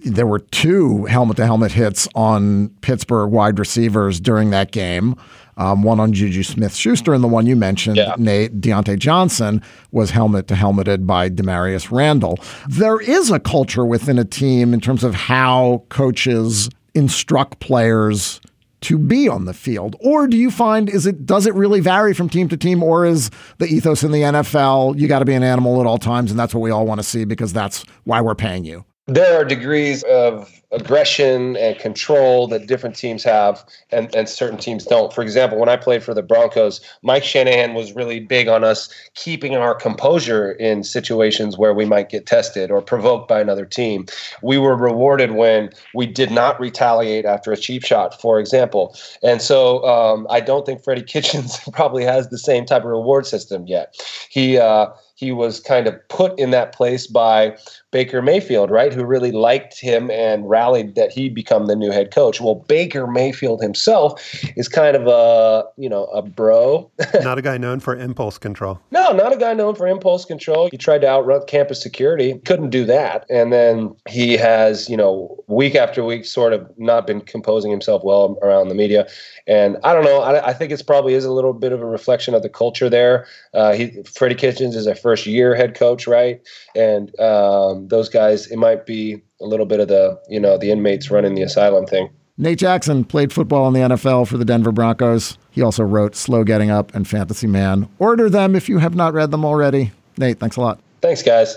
[0.00, 5.14] there were two helmet to helmet hits on Pittsburgh wide receivers during that game.
[5.56, 8.14] Um, one on Juju Smith Schuster, and the one you mentioned, Yeah.
[8.18, 12.38] Nate Diontae Johnson, was helmet to helmeted by Damarious Randall.
[12.68, 18.40] There is a culture within a team in terms of how coaches instruct players
[18.82, 19.96] to be on the field?
[20.00, 23.06] Or do you find is it does it really vary from team to team or
[23.06, 26.30] is the ethos in the NFL you got to be an animal at all times
[26.30, 28.84] and that's what we all want to see because that's why we're paying you?
[29.06, 34.84] There are degrees of aggression and control that different teams have and, and certain teams
[34.84, 35.12] don't.
[35.12, 38.92] For example, when I played for the Broncos, Mike Shanahan was really big on us
[39.14, 44.06] keeping our composure in situations where we might get tested or provoked by another team.
[44.42, 48.96] We were rewarded when we did not retaliate after a cheap shot, for example.
[49.22, 53.26] And so um, I don't think Freddie Kitchens probably has the same type of reward
[53.26, 53.94] system yet.
[54.28, 57.56] He uh, he was kind of put in that place by
[57.94, 58.92] Baker Mayfield, right?
[58.92, 62.40] Who really liked him and rallied that he'd become the new head coach.
[62.40, 64.20] Well, Baker Mayfield himself
[64.56, 66.90] is kind of a, you know, a bro.
[67.22, 68.80] Not a guy known for impulse control.
[68.90, 70.68] no, not a guy known for impulse control.
[70.72, 73.26] He tried to outrun campus security, couldn't do that.
[73.30, 78.02] And then he has, you know, week after week sort of not been composing himself
[78.02, 79.06] well around the media.
[79.46, 80.20] And I don't know.
[80.20, 82.90] I, I think it's probably is a little bit of a reflection of the culture
[82.90, 83.26] there.
[83.52, 86.40] Uh, he, Freddie Kitchens is a first year head coach, right?
[86.74, 90.70] And um, those guys, it might be a little bit of the, you know, the
[90.70, 92.10] inmates running the asylum thing.
[92.36, 95.38] Nate Jackson played football in the NFL for the Denver Broncos.
[95.52, 97.88] He also wrote Slow Getting Up and Fantasy Man.
[98.00, 99.92] Order them if you have not read them already.
[100.18, 100.80] Nate, thanks a lot.
[101.00, 101.56] Thanks, guys.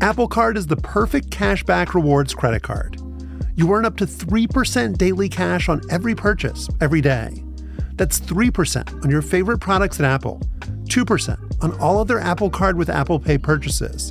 [0.00, 3.00] Apple Card is the perfect cashback rewards credit card.
[3.54, 7.44] You earn up to 3% daily cash on every purchase every day.
[7.94, 10.40] That's 3% on your favorite products at Apple,
[10.84, 14.10] 2% on all other Apple Card with Apple Pay purchases,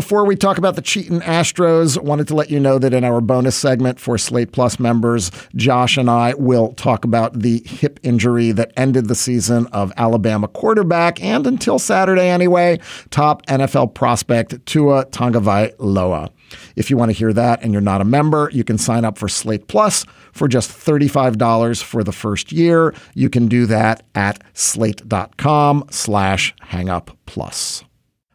[0.00, 3.20] Before we talk about the cheating Astros, wanted to let you know that in our
[3.20, 8.50] bonus segment for Slate Plus members, Josh and I will talk about the hip injury
[8.52, 15.04] that ended the season of Alabama quarterback and until Saturday anyway, top NFL prospect Tua
[15.04, 16.30] Tagovailoa.
[16.76, 19.18] If you want to hear that and you're not a member, you can sign up
[19.18, 22.94] for Slate Plus for just $35 for the first year.
[23.12, 27.84] You can do that at slate.com slash hangup plus.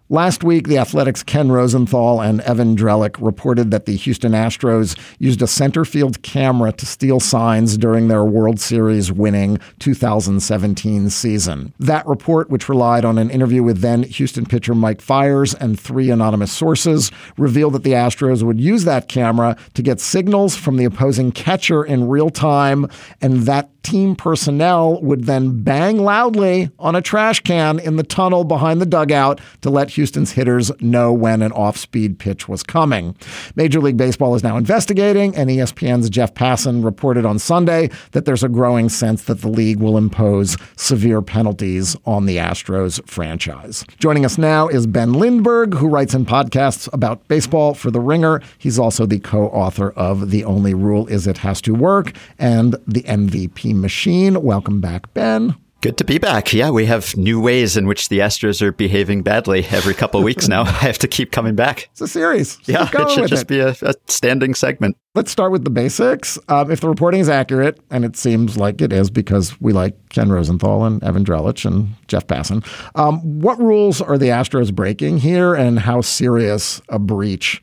[0.10, 5.42] Last week, the Athletic's Ken Rosenthal and Evan Drellich reported that the Houston Astros used
[5.42, 11.74] a center field camera to steal signs during their World Series winning 2017 season.
[11.80, 16.12] That report, which relied on an interview with then Houston pitcher Mike Fiers and three
[16.12, 20.86] anonymous sources, revealed that the Astros would use that camera to get signals from the
[20.86, 22.88] opposing catcher in real time,
[23.24, 28.44] and that team personnel would then bang loudly on a trash can in the tunnel
[28.44, 33.16] behind the dugout to let Houston's hitters know when an off speed pitch was coming.
[33.56, 38.44] Major League Baseball is now investigating, and ESPN's Jeff Passan reported on Sunday that there's
[38.44, 43.86] a growing sense that the league will impose severe penalties on the Astros franchise.
[44.00, 48.42] Joining us now is Ben Lindbergh, who writes in podcasts about baseball for The Ringer.
[48.58, 52.76] He's also the co author of The Only Rule Is It Has to Work and
[52.88, 54.42] the MVP Machine.
[54.42, 55.56] Welcome back, Ben.
[55.86, 56.52] Good to be back.
[56.52, 60.48] Yeah, we have new ways in which the Astros are behaving badly every couple weeks
[60.48, 60.62] now.
[60.64, 61.90] I have to keep coming back.
[61.92, 62.58] It's a series.
[62.64, 63.48] yeah, it should just it.
[63.48, 64.98] be a, a, standing segment.
[65.14, 66.40] Let's start with the basics.
[66.50, 69.96] Um, if the reporting is accurate, and it seems like it is because we like
[70.10, 75.20] Ken Rosenthal and Evan Drellich and Jeff Passan, um, what rules are the Astros breaking
[75.20, 77.62] here, and how serious a breach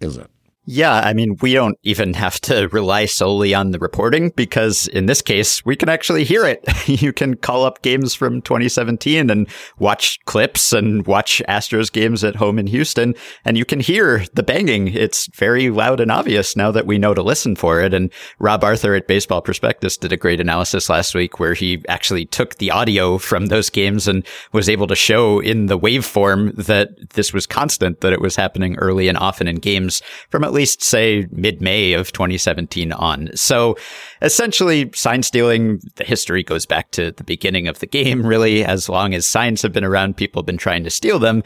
[0.00, 0.28] is it?
[0.72, 5.06] Yeah, I mean, we don't even have to rely solely on the reporting because in
[5.06, 6.62] this case, we can actually hear it.
[7.02, 9.48] you can call up games from 2017 and
[9.80, 14.44] watch clips and watch Astros games at home in Houston, and you can hear the
[14.44, 14.86] banging.
[14.86, 17.92] It's very loud and obvious now that we know to listen for it.
[17.92, 22.26] And Rob Arthur at Baseball Prospectus did a great analysis last week where he actually
[22.26, 26.90] took the audio from those games and was able to show in the waveform that
[27.14, 30.59] this was constant, that it was happening early and often in games from at least
[30.64, 33.30] say mid May of 2017 on.
[33.34, 33.76] So
[34.22, 38.64] essentially, sign stealing, the history goes back to the beginning of the game, really.
[38.64, 41.42] As long as signs have been around, people have been trying to steal them.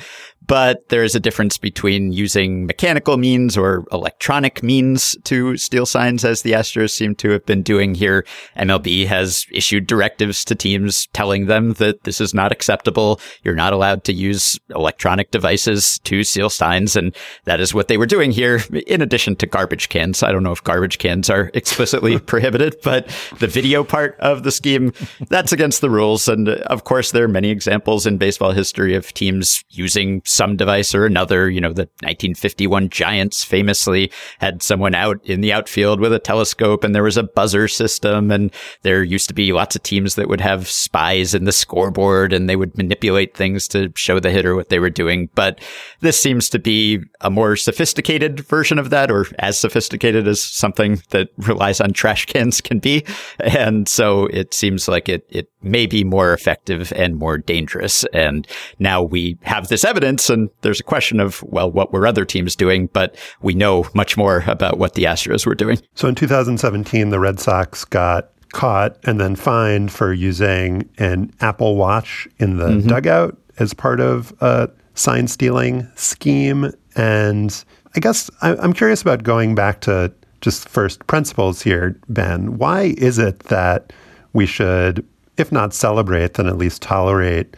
[0.47, 6.25] But there is a difference between using mechanical means or electronic means to steal signs,
[6.25, 8.27] as the Astros seem to have been doing here.
[8.57, 13.21] MLB has issued directives to teams telling them that this is not acceptable.
[13.43, 16.95] You're not allowed to use electronic devices to steal signs.
[16.95, 20.23] And that is what they were doing here, in addition to garbage cans.
[20.23, 23.07] I don't know if garbage cans are explicitly prohibited, but
[23.39, 24.93] the video part of the scheme,
[25.29, 26.29] that's against the rules.
[26.29, 30.95] And of course, there are many examples in baseball history of teams using some device
[30.95, 31.49] or another.
[31.49, 36.85] You know, the 1951 Giants famously had someone out in the outfield with a telescope
[36.85, 38.31] and there was a buzzer system.
[38.31, 42.33] And there used to be lots of teams that would have spies in the scoreboard
[42.33, 45.29] and they would manipulate things to show the hitter what they were doing.
[45.35, 45.61] But
[46.01, 51.03] this seems to be a more sophisticated version of that or as sophisticated as something
[51.11, 53.05] that relies on trash cans can be.
[53.39, 58.05] And so it seems like it, it may be more effective and more dangerous.
[58.13, 58.47] And
[58.79, 62.57] now we have this evidence and there's a question of, well, what were other teams
[62.57, 62.89] doing?
[62.93, 65.81] But we know much more about what the Astros were doing.
[65.95, 71.77] So in 2017, the Red Sox got caught and then fined for using an Apple
[71.77, 72.89] Watch in the mm-hmm.
[72.89, 76.73] dugout as part of a sign stealing scheme.
[76.97, 77.65] And
[77.97, 82.59] I guess I'm curious about going back to just first principles here, Ben.
[82.59, 83.93] Why is it that
[84.33, 85.07] we should,
[85.37, 87.57] if not celebrate, then at least tolerate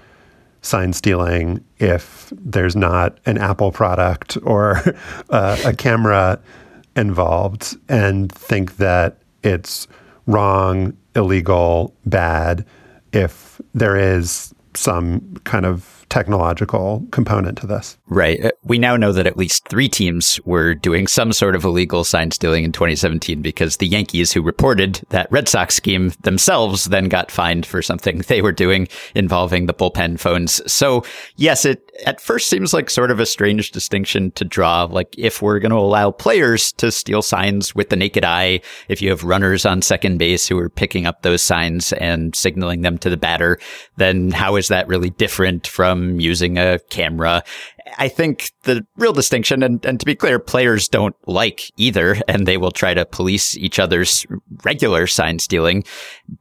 [0.66, 4.82] sign stealing if there's not an Apple product or
[5.30, 6.40] uh, a camera
[6.96, 9.86] involved and think that it's
[10.26, 12.64] wrong, illegal, bad
[13.12, 17.98] if there is some kind of technological component to this.
[18.06, 18.44] Right.
[18.44, 22.04] Uh, we now know that at least three teams were doing some sort of illegal
[22.04, 27.08] sign stealing in 2017 because the Yankees, who reported that Red Sox scheme themselves, then
[27.08, 30.60] got fined for something they were doing involving the bullpen phones.
[30.70, 31.04] So,
[31.36, 34.84] yes, it at first seems like sort of a strange distinction to draw.
[34.84, 39.02] Like, if we're going to allow players to steal signs with the naked eye, if
[39.02, 42.98] you have runners on second base who are picking up those signs and signaling them
[42.98, 43.58] to the batter,
[43.96, 47.42] then how is that really different from using a camera?
[47.98, 52.46] I think the real distinction, and, and to be clear, players don't like either, and
[52.46, 54.26] they will try to police each other's
[54.64, 55.84] regular sign stealing.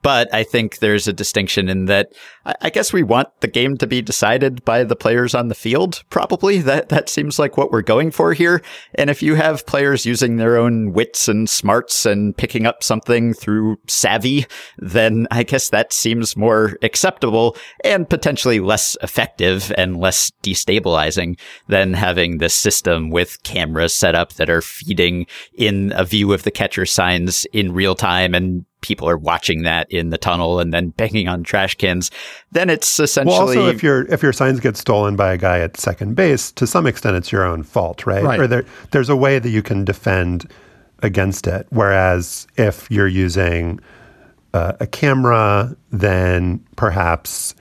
[0.02, 2.14] But I think there's a distinction in that
[2.46, 5.56] I, I guess we want the game to be decided by the players on the
[5.56, 6.60] field, probably.
[6.60, 8.62] That, that seems like what we're going for here.
[8.96, 13.34] And if you have players using their own wits and smarts and picking up something
[13.34, 20.32] through savvy, then I guess that seems more acceptable and potentially less effective and less
[20.42, 21.35] destabilizing
[21.68, 26.44] than having this system with cameras set up that are feeding in a view of
[26.44, 30.72] the catcher signs in real time and people are watching that in the tunnel and
[30.72, 32.12] then banging on trash cans,
[32.52, 33.34] then it's essentially.
[33.34, 36.52] Well, also, if your if your signs get stolen by a guy at second base,
[36.54, 38.24] to some extent, it's your own fault, right?
[38.24, 38.40] Right.
[38.40, 40.52] Or there, there's a way that you can defend
[41.02, 41.68] against it.
[41.72, 43.80] Whereas if you're using
[44.54, 47.56] uh, a camera, then perhaps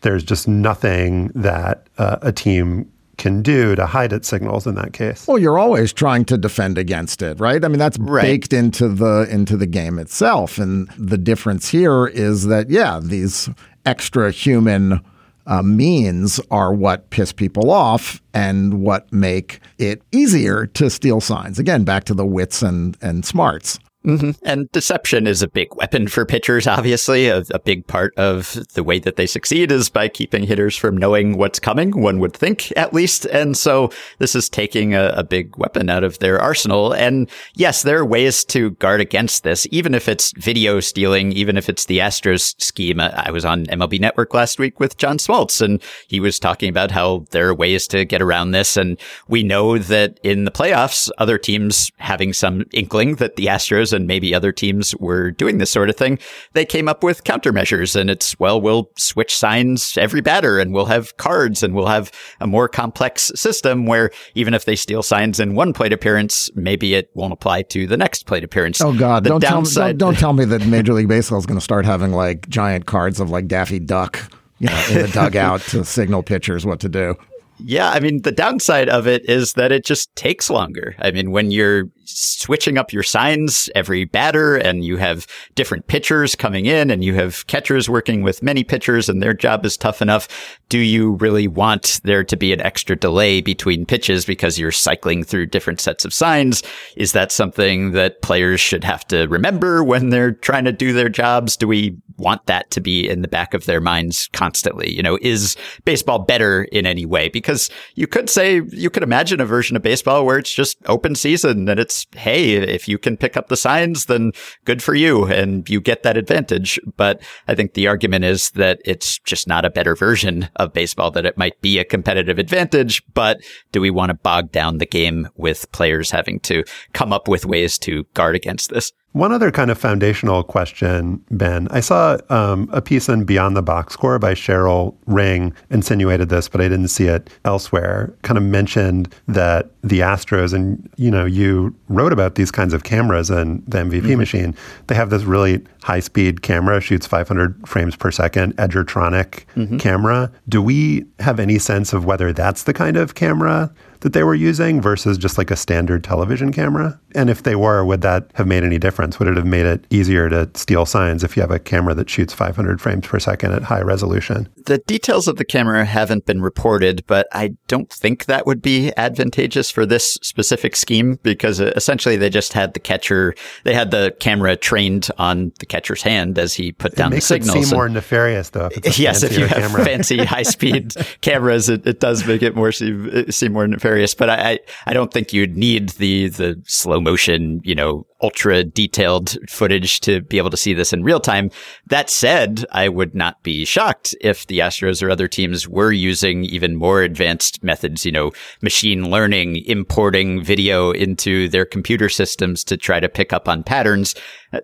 [0.00, 2.90] there's just nothing that uh, a team
[3.20, 5.28] can do to hide its signals in that case.
[5.28, 7.64] Well, you're always trying to defend against it, right?
[7.64, 8.22] I mean, that's Right.
[8.22, 10.58] baked into the into the game itself.
[10.58, 13.48] And the difference here is that yeah, these
[13.86, 15.00] extra human
[15.46, 21.58] uh, means are what piss people off and what make it easier to steal signs.
[21.58, 23.78] Again, back to the wits and and smarts.
[24.04, 24.30] Mm-hmm.
[24.44, 27.28] And deception is a big weapon for pitchers, obviously.
[27.28, 30.96] A, a big part of the way that they succeed is by keeping hitters from
[30.96, 33.26] knowing what's coming, one would think, at least.
[33.26, 36.92] And so this is taking a, a big weapon out of their arsenal.
[36.92, 41.58] And yes, there are ways to guard against this, even if it's video stealing, even
[41.58, 43.00] if it's the Astros scheme.
[43.00, 46.90] I was on MLB Network last week with John Smoltz, and he was talking about
[46.90, 48.78] how there are ways to get around this.
[48.78, 53.89] And we know that in the playoffs, other teams having some inkling that the Astros
[53.92, 56.18] and maybe other teams were doing this sort of thing,
[56.52, 57.94] they came up with countermeasures.
[57.94, 62.10] And it's, well, we'll switch signs every batter and we'll have cards and we'll have
[62.40, 66.94] a more complex system where even if they steal signs in one plate appearance, maybe
[66.94, 68.80] it won't apply to the next plate appearance.
[68.80, 69.24] Oh God!
[69.24, 71.58] The Don't tell, me, downside- don't, don't tell me that Major League Baseball is going
[71.58, 74.18] to start having like giant cards of like Daffy Duck,
[74.58, 77.14] you know, in the dugout to signal pitchers what to do.
[77.62, 80.94] Yeah, I mean, the downside of it is that it just takes longer.
[80.98, 86.34] I mean, when you're switching up your signs every batter and you have different pitchers
[86.34, 90.02] coming in and you have catchers working with many pitchers and their job is tough
[90.02, 94.72] enough, do you really want there to be an extra delay between pitches because you're
[94.72, 96.62] cycling through different sets of signs?
[96.96, 101.08] Is that something that players should have to remember when they're trying to do their
[101.08, 101.56] jobs?
[101.56, 104.94] Do we want that to be in the back of their minds constantly.
[104.94, 107.28] You know, is baseball better in any way?
[107.28, 111.14] Because you could say, you could imagine a version of baseball where it's just open
[111.14, 114.32] season and it's, hey, if you can pick up the signs, then
[114.64, 116.78] good for you and you get that advantage.
[116.96, 121.10] But I think the argument is that it's just not a better version of baseball,
[121.12, 123.02] that it might be a competitive advantage.
[123.14, 127.28] But do we want to bog down the game with players having to come up
[127.28, 128.92] with ways to guard against this?
[129.12, 131.66] One other kind of foundational question, Ben.
[131.72, 136.48] I saw um, a piece in Beyond the Box Score by Sheryl Ring insinuated this,
[136.48, 138.14] but I didn't see it elsewhere.
[138.22, 142.84] Kind of mentioned that the Astros, and you know, you wrote about these kinds of
[142.84, 144.54] cameras and the MVP machine.
[144.86, 149.44] They have this really high speed camera, shoots 500 frames per second, Edgertronic
[149.80, 150.30] camera.
[150.48, 154.34] Do we have any sense of whether that's the kind of camera that they were
[154.34, 157.00] using versus just like a standard television camera?
[157.14, 159.18] And if they were, would that have made any difference?
[159.18, 162.08] Would it have made it easier to steal signs if you have a camera that
[162.08, 164.48] shoots 500 frames per second at high resolution?
[164.66, 168.92] The details of the camera haven't been reported, but I don't think that would be
[168.96, 173.34] advantageous for this specific scheme because uh, essentially they just had the catcher,
[173.64, 177.16] they had the camera trained on the catcher's hand as he put down it the
[177.16, 178.66] makes it seem more nefarious though.
[178.66, 179.84] If it's a yes, if you have camera.
[179.84, 183.89] fancy high speed cameras, it, it does make it more seem, seem more nefarious.
[184.14, 188.64] But I, I, I don't think you'd need the the slow motion, you know, ultra
[188.64, 191.50] detailed footage to be able to see this in real time.
[191.86, 196.44] That said, I would not be shocked if the Astros or other teams were using
[196.44, 202.76] even more advanced methods, you know, machine learning, importing video into their computer systems to
[202.76, 204.14] try to pick up on patterns.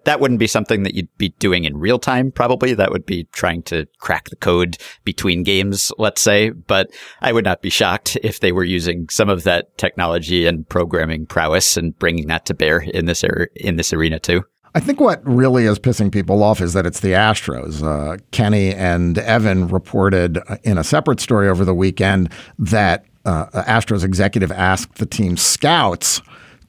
[0.05, 2.75] That wouldn't be something that you'd be doing in real time, probably.
[2.75, 6.51] That would be trying to crack the code between games, let's say.
[6.51, 6.91] But
[7.21, 11.27] I would not be shocked if they were using some of that technology and programming
[11.27, 14.45] prowess and bringing that to bear in this area in this arena too.
[14.75, 17.83] I think what really is pissing people off is that it's the Astros.
[17.83, 24.05] Uh, Kenny and Evan reported in a separate story over the weekend that uh, Astros
[24.05, 26.21] executive asked the team scouts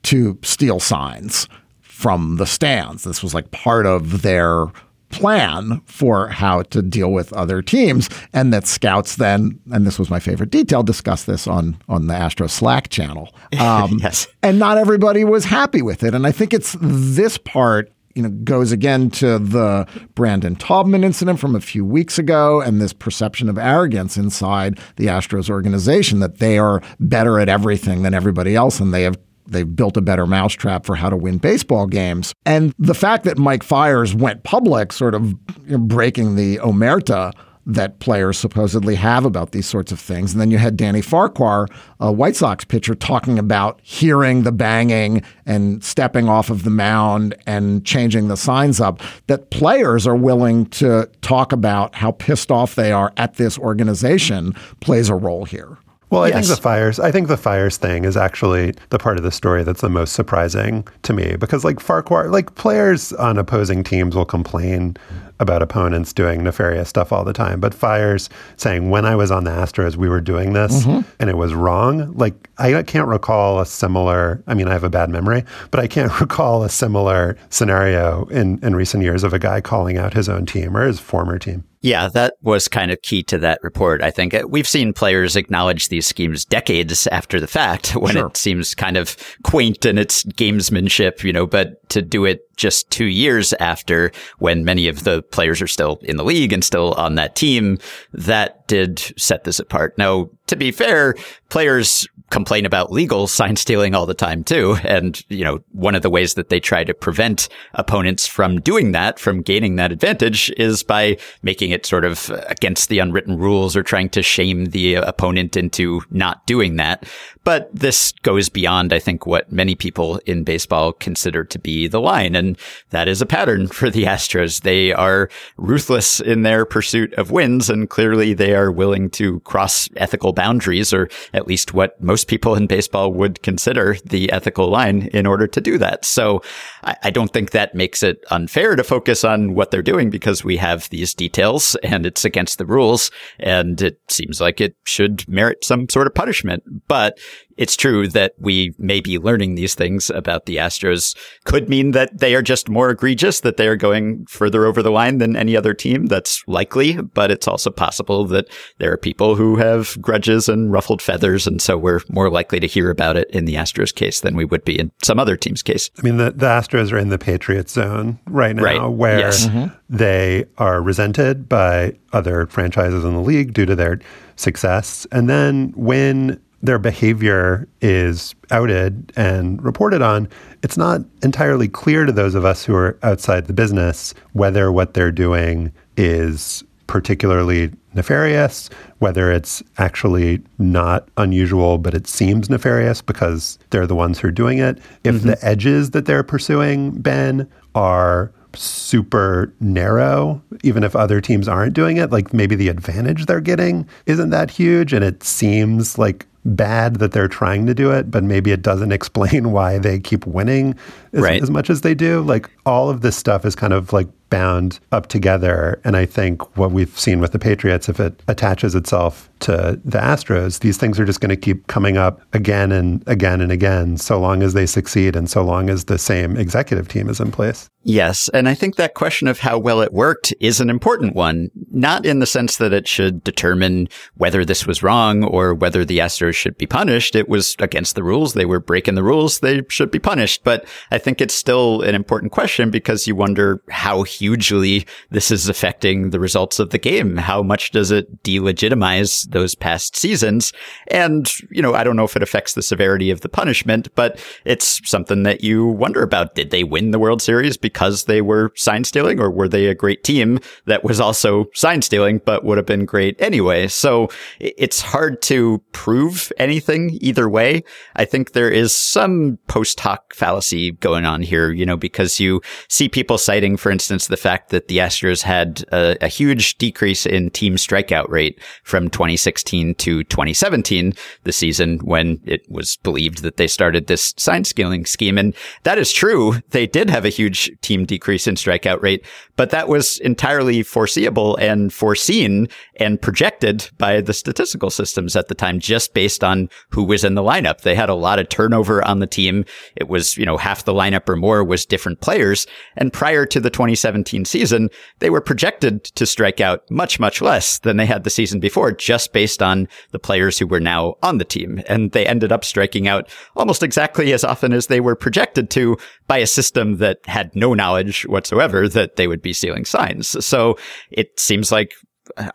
[0.04, 1.50] to steal signs
[1.82, 3.04] from the stands.
[3.04, 4.68] This was like part of their
[5.10, 10.10] plan for how to deal with other teams and that scouts then and this was
[10.10, 13.34] my favorite detail discuss this on on the astro slack channel.
[13.58, 16.14] Um, yes and not everybody was happy with it.
[16.14, 21.40] And i think it's this part you know goes again to the brandon taubman incident
[21.40, 26.40] from a few weeks ago and this perception of arrogance inside the astros organization that
[26.40, 29.18] they are better at everything than everybody else and they have
[29.48, 32.34] they've built a better mousetrap for how to win baseball games.
[32.46, 37.34] And the fact that Mike Fiers went public, sort of breaking the omerta
[37.68, 40.32] that players supposedly have about these sorts of things.
[40.32, 41.68] And then you had Danny Farquhar,
[42.00, 47.36] a White Sox pitcher, talking about hearing the banging and stepping off of the mound
[47.46, 49.02] and changing the signs up.
[49.28, 54.54] That players are willing to talk about how pissed off they are at this organization
[54.80, 55.78] plays a role here.
[56.10, 56.48] Well, I yes.
[56.48, 57.00] think the Fiers.
[57.00, 60.14] I think the Fiers thing is actually the part of the story that's the most
[60.14, 64.96] surprising to me because like Farquhar, like players on opposing teams will complain
[65.40, 67.60] about opponents doing nefarious stuff all the time.
[67.60, 71.10] But Fiers saying, when I was on the Astros, we were doing this mm-hmm.
[71.20, 72.14] and it was wrong.
[72.14, 75.88] Like, I can't recall a similar, I mean, I have a bad memory, but I
[75.88, 80.30] can't recall a similar scenario in, in recent years of a guy calling out his
[80.30, 81.64] own team or his former team.
[81.82, 84.02] Yeah, that was kind of key to that report.
[84.02, 88.28] I think we've seen players acknowledge these schemes decades after the fact when sure.
[88.28, 92.90] it seems kind of quaint in its gamesmanship, you know, but to do it just
[92.92, 96.94] two years after when many of the players are still in the league and still
[96.94, 97.78] on that team,
[98.12, 99.98] that did set this apart.
[99.98, 101.16] Now, to be fair,
[101.50, 104.76] players complain about legal sign stealing all the time too.
[104.84, 108.92] And, you know, one of the ways that they try to prevent opponents from doing
[108.92, 113.78] that, from gaining that advantage is by making it sort of against the unwritten rules
[113.78, 117.06] or trying to shame the opponent into not doing that.
[117.46, 122.02] But this goes beyond, I think, what many people in baseball consider to be the
[122.02, 122.36] line.
[122.36, 122.58] And
[122.90, 124.64] that is a pattern for the Astros.
[124.64, 127.70] They are ruthless in their pursuit of wins.
[127.70, 132.56] And clearly they are willing to cross ethical boundaries, or at least what most people
[132.56, 136.06] in baseball would consider the ethical line in order to do that.
[136.06, 136.44] So
[136.84, 140.44] I, I don't think that makes it unfair to focus on what they're doing because
[140.44, 143.10] we have these details and it's against the rules.
[143.40, 146.64] And it seems like it should merit some sort of punishment.
[146.88, 147.18] But
[147.58, 152.20] it's true that we may be learning these things about the Astros could mean that
[152.20, 155.58] they are just more egregious, that they are going further over the line than any
[155.58, 156.06] other team.
[156.06, 158.48] That's likely, but it's also possible that
[158.78, 161.48] there are people who have grudges and ruffled feathers.
[161.48, 164.46] And so we're more likely to hear about it in the Astros case than we
[164.46, 165.90] would be in some other team's case.
[165.98, 168.88] I mean, the, the Astros are in the Patriots zone right now right.
[168.88, 169.48] where yes.
[169.48, 169.74] mm-hmm.
[169.90, 174.00] they are resented by other franchises in the league due to their
[174.36, 175.08] success.
[175.12, 180.28] And then when their behavior is outed and reported on,
[180.64, 184.94] it's not entirely clear to those of us who are outside the business whether what
[184.94, 193.60] they're doing is particularly nefarious, whether it's actually not unusual, but it seems nefarious because
[193.70, 194.80] they're the ones who are doing it.
[195.04, 195.28] If mm-hmm.
[195.28, 201.98] the edges that they're pursuing, Ben, are super narrow, even if other teams aren't doing
[201.98, 204.94] it, like maybe the advantage they're getting isn't that huge.
[204.94, 206.26] And it seems like
[206.56, 210.26] bad that they're trying to do it, but maybe it doesn't explain why they keep
[210.26, 210.76] winning
[211.14, 211.42] as, right.
[211.42, 212.22] as much as they do.
[212.22, 215.80] Like all of this stuff is kind of like bound up together.
[215.84, 220.00] And I think what we've seen with the Patriots, if it attaches itself to the
[220.00, 223.98] Astros, these things are just going to keep coming up again and again and again,
[223.98, 227.32] so long as they succeed and so long as the same executive team is in
[227.32, 227.70] place.
[227.84, 228.30] Yes.
[228.34, 232.06] And I think that question of how well it worked is an important one, not
[232.06, 236.36] in the sense that it should determine whether this was wrong or whether the Astros
[236.38, 237.16] should be punished.
[237.16, 238.34] It was against the rules.
[238.34, 239.40] They were breaking the rules.
[239.40, 240.44] They should be punished.
[240.44, 245.50] But I think it's still an important question because you wonder how hugely this is
[245.50, 247.18] affecting the results of the game.
[247.18, 250.54] How much does it delegitimize those past seasons?
[250.88, 254.24] And, you know, I don't know if it affects the severity of the punishment, but
[254.46, 256.36] it's something that you wonder about.
[256.36, 259.76] Did they win the World Series because they were sign stealing or were they a
[259.76, 263.68] great team that was also sign stealing, but would have been great anyway?
[263.68, 264.10] So
[264.40, 267.64] it's hard to prove anything either way.
[267.96, 272.42] I think there is some post hoc fallacy going on here, you know, because you
[272.70, 277.06] see people citing, for instance, the fact that the Astros had a, a huge decrease
[277.06, 283.38] in team strikeout rate from 2016 to 2017, the season when it was believed that
[283.38, 285.18] they started this sign stealing scheme.
[285.18, 286.36] And that is true.
[286.50, 289.06] They did have a huge team decrease in strikeout rate,
[289.36, 292.48] but that was entirely foreseeable and foreseen
[292.78, 297.04] and projected by the statistical systems at the time, just based based on who was
[297.04, 297.62] in the lineup.
[297.62, 299.46] They had a lot of turnover on the team.
[299.76, 302.48] It was, you know, half the lineup or more was different players.
[302.76, 307.60] And prior to the 2017 season, they were projected to strike out much, much less
[307.60, 311.20] than they had the season before, just based on the players who were now on
[311.20, 311.62] the team.
[311.68, 315.78] And they ended up striking out almost exactly as often as they were projected to
[316.08, 320.26] by a system that had no knowledge whatsoever that they would be stealing signs.
[320.26, 320.58] So
[320.90, 321.74] it seems like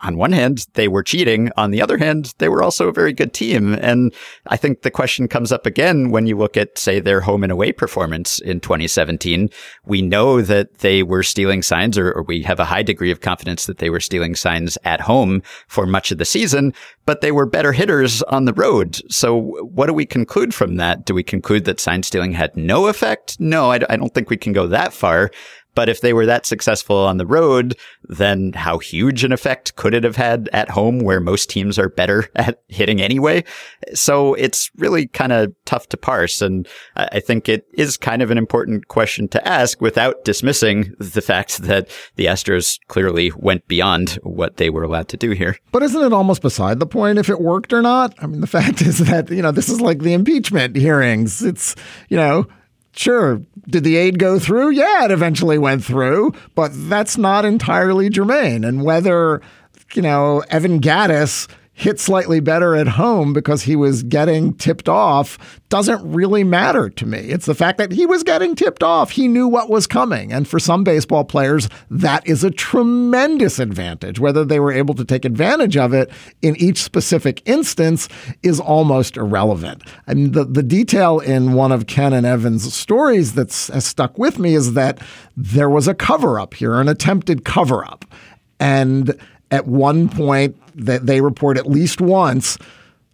[0.01, 1.51] on one hand, they were cheating.
[1.57, 3.73] On the other hand, they were also a very good team.
[3.75, 4.13] And
[4.47, 7.51] I think the question comes up again when you look at, say, their home and
[7.51, 9.49] away performance in 2017.
[9.85, 13.21] We know that they were stealing signs, or, or, we have a high degree of
[13.21, 16.73] confidence that they were stealing signs at home for much of the season,
[17.05, 19.01] but they were better hitters on the road.
[19.11, 19.37] So
[19.73, 21.05] what do we conclude from that?
[21.05, 23.39] Do we conclude that sign stealing had no effect?
[23.39, 25.31] No, I, I don't think we can go that far.
[25.75, 29.93] But if they were that successful on the road, then how huge an effect could
[29.93, 33.43] it have had at home where most teams are better at hitting anyway?
[33.93, 36.41] So it's really kind of tough to parse.
[36.41, 41.21] And I think it is kind of an important question to ask without dismissing the
[41.33, 45.57] fact that the Astros clearly went beyond what they were allowed to do here.
[45.71, 48.13] But isn't it almost beside the point if it worked or not?
[48.19, 51.41] I mean, the fact is that, you know, this is like the impeachment hearings.
[51.43, 51.75] It's,
[52.09, 52.47] you know,
[52.95, 53.41] Sure.
[53.67, 54.71] Did the aid go through?
[54.71, 58.63] Yeah, it eventually went through, but that's not entirely germane.
[58.63, 59.41] And whether,
[59.93, 65.59] you know, Evan Gattis hit slightly better at home because he was getting tipped off
[65.69, 67.17] doesn't really matter to me.
[67.17, 69.09] It's the fact that he was getting tipped off.
[69.09, 70.31] He knew what was coming.
[70.31, 74.19] And for some baseball players, that is a tremendous advantage.
[74.19, 76.11] Whether they were able to take advantage of it
[76.43, 78.07] in each specific instance
[78.43, 79.81] is almost irrelevant.
[80.05, 84.37] And the, the detail in one of Ken and Evan's stories that has stuck with
[84.37, 85.01] me is that
[85.35, 88.05] there was a cover up here, an attempted cover up.
[88.59, 89.19] And
[89.53, 92.57] at one point that they report at least once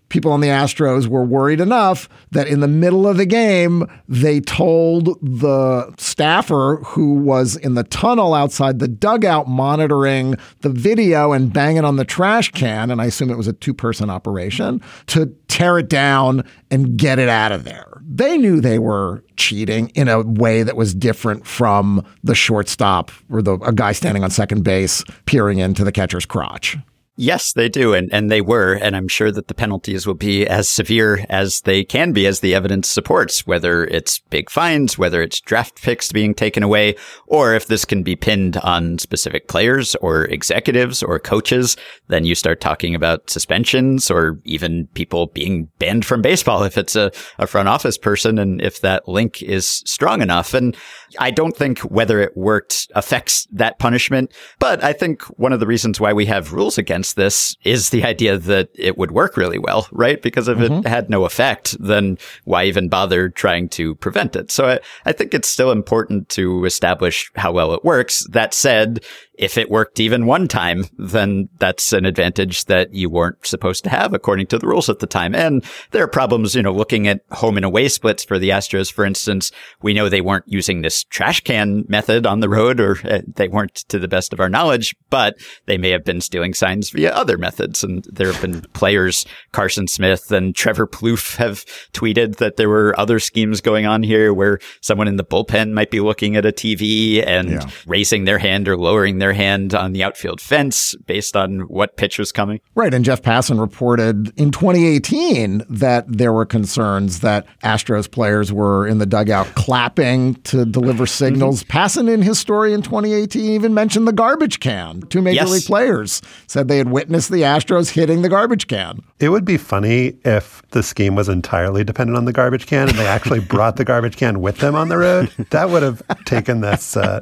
[0.08, 4.40] people on the Astros were worried enough that in the middle of the game, they
[4.40, 11.54] told the staffer who was in the tunnel outside the dugout monitoring the video and
[11.54, 15.28] banging on the trash can, and I assume it was a two person operation, to
[15.48, 17.99] tear it down and get it out of there.
[18.12, 23.43] They knew they were cheating in a way that was different from the shortstop or
[23.43, 26.76] the a guy standing on second base peering into the catcher's crotch.
[27.22, 27.94] Yes, they do.
[27.94, 28.76] And, and they were.
[28.76, 32.40] And I'm sure that the penalties will be as severe as they can be as
[32.40, 36.96] the evidence supports, whether it's big fines, whether it's draft picks being taken away,
[37.28, 41.76] or if this can be pinned on specific players or executives or coaches,
[42.08, 46.96] then you start talking about suspensions or even people being banned from baseball if it's
[46.96, 50.54] a, a front office person and if that link is strong enough.
[50.54, 50.74] And
[51.18, 55.68] I don't think whether it worked affects that punishment, but I think one of the
[55.68, 59.57] reasons why we have rules against this is the idea that it would work really
[59.57, 60.22] well, right?
[60.22, 60.86] Because if mm-hmm.
[60.86, 64.51] it had no effect, then why even bother trying to prevent it?
[64.51, 68.26] So I, I think it's still important to establish how well it works.
[68.30, 69.03] That said,
[69.40, 73.90] if it worked even one time, then that's an advantage that you weren't supposed to
[73.90, 75.34] have according to the rules at the time.
[75.34, 78.92] And there are problems, you know, looking at home and away splits for the Astros,
[78.92, 79.54] for instance.
[79.82, 83.48] We know they weren't using this trash can method on the road or uh, they
[83.48, 87.12] weren't to the best of our knowledge, but they may have been stealing signs via
[87.12, 87.82] other methods.
[87.82, 91.64] And there have been players, Carson Smith and Trevor Plouffe have
[91.94, 95.92] tweeted that there were other schemes going on here where someone in the bullpen might
[95.92, 97.70] be looking at a TV and yeah.
[97.88, 101.98] raising their hand or lowering their their hand on the outfield fence based on what
[101.98, 102.60] pitch was coming.
[102.74, 102.94] Right.
[102.94, 108.98] And Jeff Passan reported in 2018 that there were concerns that Astros players were in
[108.98, 111.64] the dugout clapping to deliver signals.
[111.64, 111.78] mm-hmm.
[111.78, 115.02] Passan, in his story in 2018, even mentioned the garbage can.
[115.04, 115.52] Two major yes.
[115.52, 119.04] league players said they had witnessed the Astros hitting the garbage can.
[119.20, 122.98] It would be funny if the scheme was entirely dependent on the garbage can and
[122.98, 125.30] they actually brought the garbage can with them on the road.
[125.50, 127.22] That would have taken this uh,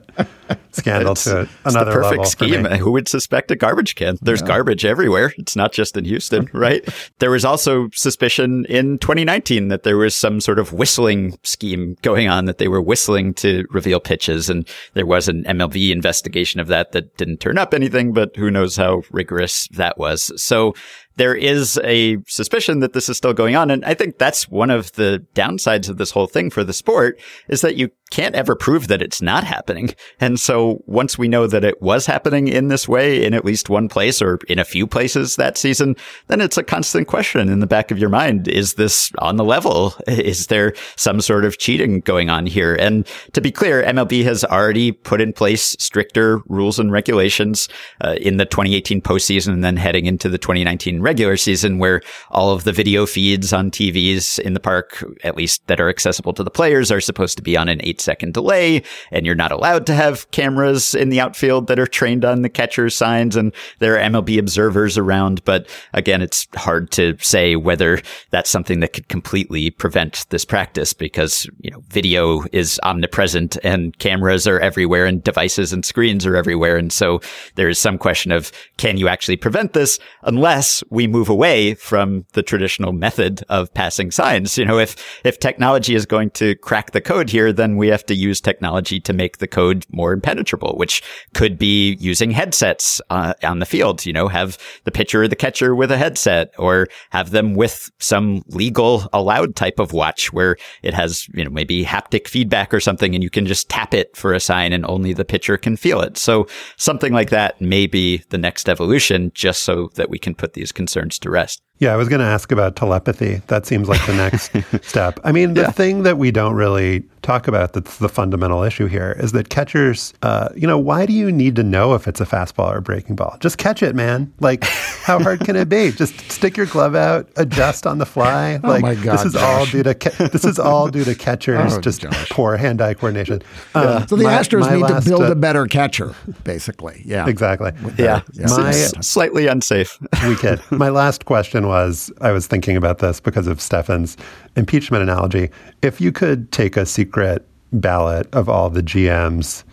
[0.72, 2.66] scandal it's, to another perfect scheme.
[2.66, 4.18] Who would suspect a garbage can?
[4.22, 4.48] There's yeah.
[4.48, 5.34] garbage everywhere.
[5.38, 6.88] It's not just in Houston, right?
[7.20, 12.28] there was also suspicion in 2019 that there was some sort of whistling scheme going
[12.28, 14.50] on, that they were whistling to reveal pitches.
[14.50, 18.52] And there was an MLB investigation of that that didn't turn up anything, but who
[18.52, 20.32] knows how rigorous that was.
[20.42, 20.76] So
[21.18, 23.70] there is a suspicion that this is still going on.
[23.70, 27.20] And I think that's one of the downsides of this whole thing for the sport
[27.50, 29.94] is that you can't ever prove that it's not happening.
[30.20, 33.70] And so once we know that it was happening in this way in at least
[33.70, 35.96] one place or in a few places that season,
[36.28, 38.48] then it's a constant question in the back of your mind.
[38.48, 39.94] Is this on the level?
[40.08, 42.76] Is there some sort of cheating going on here?
[42.76, 47.68] And to be clear, MLB has already put in place stricter rules and regulations
[48.02, 52.02] uh, in the 2018 postseason and then heading into the 2019 regular season where
[52.32, 56.34] all of the video feeds on TVs in the park, at least that are accessible
[56.34, 59.36] to the players, are supposed to be on an eight eight second delay, and you're
[59.36, 63.36] not allowed to have cameras in the outfield that are trained on the catcher signs,
[63.36, 65.44] and there are MLB observers around.
[65.46, 68.00] But again, it's hard to say whether
[68.32, 73.98] that's something that could completely prevent this practice because, you know, video is omnipresent and
[73.98, 76.78] cameras are everywhere and devices and screens are everywhere.
[76.78, 77.20] And so
[77.56, 82.26] there is some question of can you actually prevent this unless we move away from
[82.34, 84.58] the traditional method of passing signs?
[84.58, 87.92] You know, if, if technology is going to crack the code here, then we we
[87.92, 91.02] have to use technology to make the code more impenetrable, which
[91.34, 94.06] could be using headsets uh, on the field.
[94.06, 97.90] You know, have the pitcher or the catcher with a headset, or have them with
[98.00, 102.82] some legal allowed type of watch where it has you know maybe haptic feedback or
[102.82, 105.78] something, and you can just tap it for a sign, and only the pitcher can
[105.78, 106.18] feel it.
[106.18, 110.56] So something like that may be the next evolution, just so that we can put
[110.56, 111.62] these concerns to rest.
[111.80, 113.42] Yeah, I was going to ask about telepathy.
[113.48, 114.52] That seems like the next
[114.88, 115.20] step.
[115.24, 115.72] I mean, the yeah.
[115.72, 120.14] thing that we don't really talk about that's the fundamental issue here is that catchers,
[120.24, 122.82] uh, you know, why do you need to know if it's a fastball or a
[122.82, 123.38] breaking ball?
[123.42, 124.34] Just catch it, man.
[124.40, 125.92] Like, how hard can it be?
[125.98, 128.60] Just stick your glove out, adjust on the fly.
[128.64, 129.44] Oh like, my God, this is Josh.
[129.44, 132.30] all due to ca- this is all due to catchers oh, just Josh.
[132.30, 133.42] poor hand-eye coordination.
[133.76, 137.02] Um, so the my, Astros my need to build uh, a better catcher, basically.
[137.06, 137.72] Yeah, exactly.
[137.98, 138.48] Yeah, yeah.
[138.48, 139.98] My, slightly unsafe.
[140.28, 140.62] we kid.
[140.72, 144.18] My last question was I was thinking about this because of Stefan's
[144.56, 145.50] impeachment analogy.
[145.82, 149.64] If you could take a secret ballot of all the GMs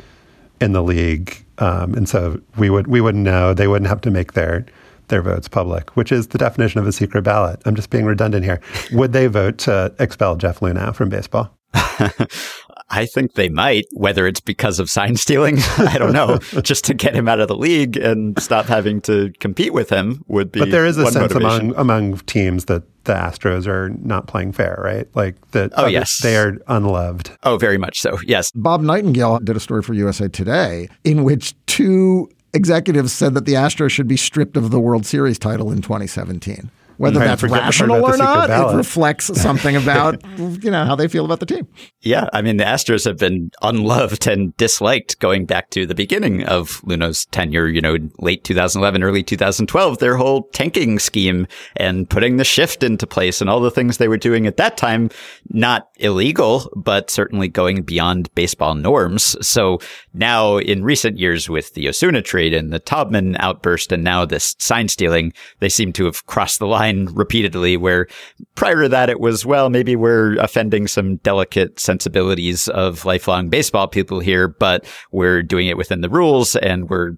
[0.61, 3.55] in the league, um, and so we would we wouldn't know.
[3.55, 4.66] They wouldn't have to make their
[5.09, 7.61] their votes public, which is the definition of a secret ballot.
[7.64, 8.61] I'm just being redundant here.
[8.92, 11.57] Would they vote to expel Jeff Luhnow from baseball?
[12.95, 16.95] I think they might, whether it's because of sign stealing, I don't know, just to
[16.95, 20.61] get him out of the league and stop having to compete with him would be.
[20.61, 21.70] But there is a sense motivation.
[21.72, 25.09] among among teams that the Astros are not playing fair, right?
[25.14, 25.72] Like that.
[25.76, 27.30] Oh yes, they are unloved.
[27.42, 28.18] Oh, very much so.
[28.24, 28.51] Yes.
[28.55, 33.55] Bob Nightingale did a story for USA Today in which two executives said that the
[33.55, 36.70] Astros should be stripped of the World Series title in 2017.
[36.97, 41.40] Whether that's rational or not, it reflects something about you know how they feel about
[41.40, 41.66] the team.
[42.01, 46.45] Yeah, I mean the Astros have been unloved and disliked going back to the beginning
[46.45, 47.68] of Luhnow's tenure.
[47.68, 53.07] You know, late 2011, early 2012, their whole tanking scheme and putting the shift into
[53.07, 55.11] place and all the things they were doing at that time,
[55.51, 59.36] not illegal, but certainly going beyond baseball norms.
[59.47, 59.78] So
[60.12, 64.55] now, in recent years, with the Osuna trade and the Taubman outburst, and now this
[64.59, 68.07] sign stealing, they seem to have crossed the line line repeatedly where
[68.55, 73.89] prior to that it was, well, maybe we're offending some delicate sensibilities of lifelong baseball
[73.89, 77.12] people here, but we're doing it within the rules and we're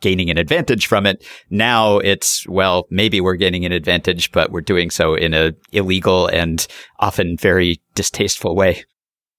[0.00, 1.24] gaining an advantage from it.
[1.50, 6.26] Now it's, well, maybe we're gaining an advantage, but we're doing so in a illegal
[6.26, 6.66] and
[6.98, 8.84] often very distasteful way.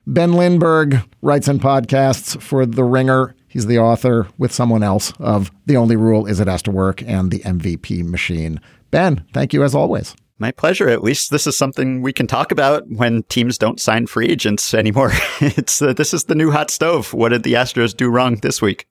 [0.05, 3.35] Ben Lindbergh writes and podcasts for The Ringer.
[3.47, 7.01] He's the author with someone else of The Only Rule Is It Has to Work
[7.03, 8.59] and The MVP Machine.
[8.93, 10.15] Ben, thank you as always.
[10.37, 10.87] My pleasure.
[10.87, 14.71] At least this is something we can talk about when teams don't sign free agents
[14.71, 15.11] anymore.
[15.41, 17.11] it's uh, this is the new hot stove.
[17.11, 18.85] What did the Astros do wrong this week?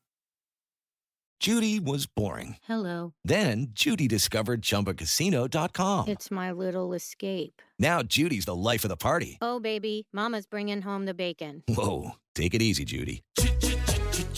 [1.38, 2.56] Judy was boring.
[2.64, 3.14] Hello.
[3.24, 6.08] Then Judy discovered ChumbaCasino.com.
[6.08, 7.62] It's my little escape.
[7.78, 9.38] Now Judy's the life of the party.
[9.40, 11.62] Oh baby, Mama's bringing home the bacon.
[11.68, 13.22] Whoa, take it easy, Judy.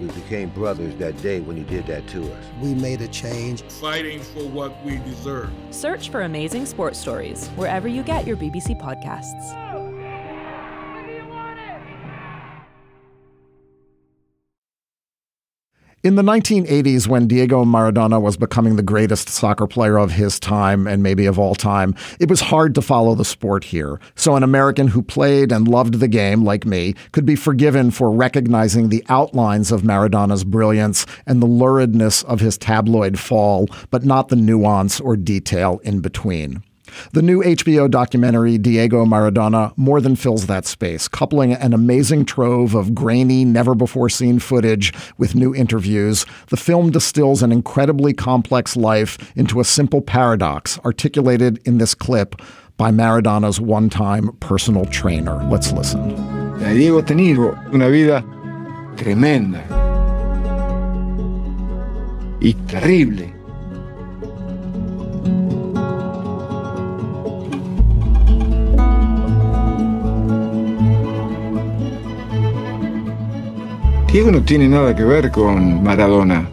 [0.00, 2.44] We became brothers that day when he did that to us.
[2.60, 3.62] We made a change.
[3.62, 5.50] Fighting for what we deserve.
[5.70, 9.65] Search for Amazing Sports Stories wherever you get your BBC podcasts.
[16.06, 20.86] In the 1980s, when Diego Maradona was becoming the greatest soccer player of his time
[20.86, 23.98] and maybe of all time, it was hard to follow the sport here.
[24.14, 28.12] So an American who played and loved the game, like me, could be forgiven for
[28.12, 34.28] recognizing the outlines of Maradona's brilliance and the luridness of his tabloid fall, but not
[34.28, 36.62] the nuance or detail in between.
[37.12, 42.74] The new HBO documentary, Diego Maradona, more than fills that space, coupling an amazing trove
[42.74, 46.26] of grainy, never before seen footage with new interviews.
[46.48, 52.40] The film distills an incredibly complex life into a simple paradox articulated in this clip
[52.76, 55.42] by Maradona's one time personal trainer.
[55.44, 56.14] Let's listen.
[56.58, 58.24] Diego tenido una vida
[58.96, 59.62] tremenda
[62.40, 63.32] y terrible.
[74.12, 76.48] Diego no tiene nada que ver con Maradona,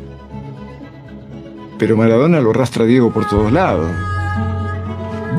[1.80, 3.90] pero Maradona lo arrastra Diego por todos lados.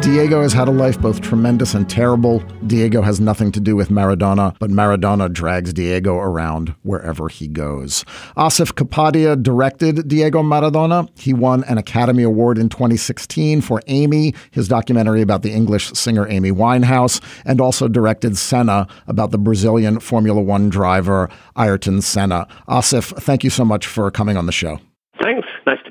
[0.01, 2.41] Diego has had a life both tremendous and terrible.
[2.67, 8.05] Diego has nothing to do with Maradona, but Maradona drags Diego around wherever he goes.
[8.37, 11.09] Asif Kapadia directed Diego Maradona.
[11.19, 16.29] He won an Academy Award in 2016 for Amy, his documentary about the English singer
[16.29, 22.47] Amy Winehouse, and also directed Senna about the Brazilian Formula One driver Ayrton Senna.
[22.69, 24.79] Asif, thank you so much for coming on the show.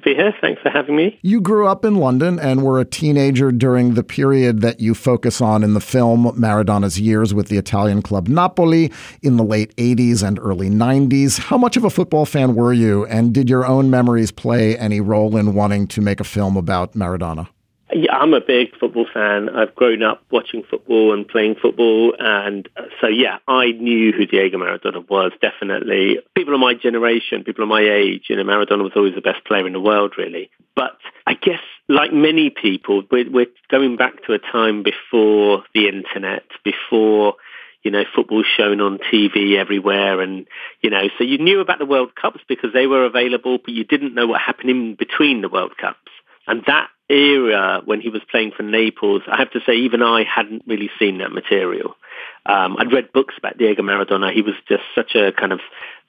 [0.04, 0.34] Be here.
[0.42, 1.18] Thanks for having me.
[1.22, 5.40] You grew up in London and were a teenager during the period that you focus
[5.40, 8.92] on in the film Maradona's years with the Italian club Napoli
[9.22, 11.40] in the late 80s and early 90s.
[11.40, 15.00] How much of a football fan were you, and did your own memories play any
[15.00, 17.48] role in wanting to make a film about Maradona?
[17.96, 19.50] Yeah, I'm a big football fan.
[19.50, 24.26] I've grown up watching football and playing football, and uh, so yeah, I knew who
[24.26, 25.32] Diego Maradona was.
[25.42, 29.22] Definitely, people of my generation, people of my age, you know, Maradona was always the
[29.22, 30.50] best player in the world, really.
[30.76, 35.88] But I guess, like many people, we're, we're going back to a time before the
[35.88, 37.36] internet, before
[37.84, 40.22] you know, football shown on TV everywhere.
[40.22, 40.48] And,
[40.82, 43.84] you know, so you knew about the World Cups because they were available, but you
[43.84, 46.00] didn't know what happened in between the World Cups.
[46.48, 50.24] And that era when he was playing for Naples, I have to say even I
[50.24, 51.96] hadn't really seen that material.
[52.46, 54.34] Um, I'd read books about Diego Maradona.
[54.34, 55.60] He was just such a kind of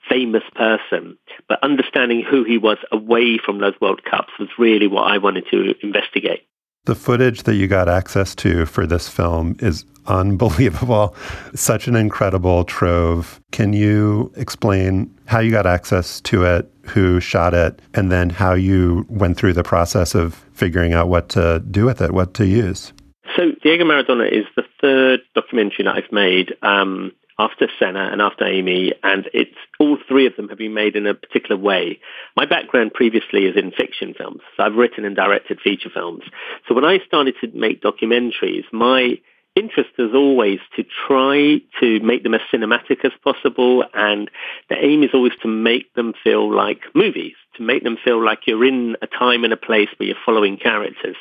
[0.09, 1.17] famous person,
[1.47, 5.45] but understanding who he was away from those World Cups was really what I wanted
[5.51, 6.47] to investigate.
[6.85, 11.15] The footage that you got access to for this film is unbelievable.
[11.55, 13.41] Such an incredible trove.
[13.51, 18.53] Can you explain how you got access to it, who shot it, and then how
[18.53, 22.45] you went through the process of figuring out what to do with it, what to
[22.45, 22.93] use?
[23.35, 26.53] So Diego Maradona is the third documentary that I've made.
[26.61, 30.95] Um, after Senna and after Amy, and it's all three of them have been made
[30.95, 31.99] in a particular way.
[32.35, 34.41] My background previously is in fiction films.
[34.55, 36.23] So I've written and directed feature films.
[36.67, 39.19] So when I started to make documentaries, my
[39.55, 44.29] interest is always to try to make them as cinematic as possible and
[44.69, 48.39] the aim is always to make them feel like movies to make them feel like
[48.45, 51.15] you're in a time and a place where you're following characters.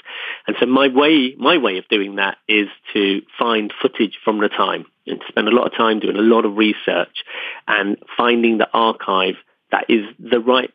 [0.46, 4.48] And so my way my way of doing that is to find footage from the
[4.48, 7.24] time and spend a lot of time doing a lot of research
[7.66, 9.34] and finding the archive
[9.70, 10.72] that is the right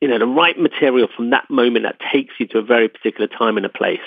[0.00, 3.26] you know, the right material from that moment that takes you to a very particular
[3.26, 3.98] time and a place.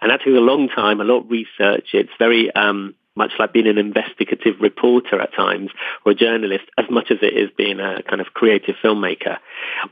[0.00, 1.88] And that takes a long time, a lot of research.
[1.92, 5.70] It's very um, much like being an investigative reporter at times
[6.04, 9.38] or a journalist as much as it is being a kind of creative filmmaker.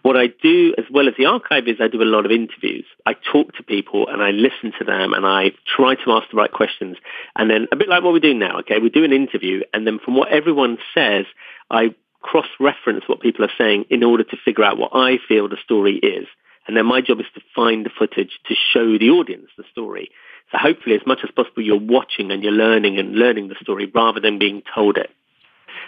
[0.03, 2.87] What I do as well as the archive is I do a lot of interviews.
[3.05, 6.37] I talk to people and I listen to them and I try to ask the
[6.37, 6.97] right questions.
[7.37, 9.87] And then a bit like what we're doing now, okay, we do an interview and
[9.87, 11.27] then from what everyone says,
[11.71, 15.57] I cross-reference what people are saying in order to figure out what I feel the
[15.65, 16.27] story is.
[16.67, 20.11] And then my job is to find the footage to show the audience the story.
[20.53, 23.91] So hopefully as much as possible you're watching and you're learning and learning the story
[23.93, 25.11] rather than being told it.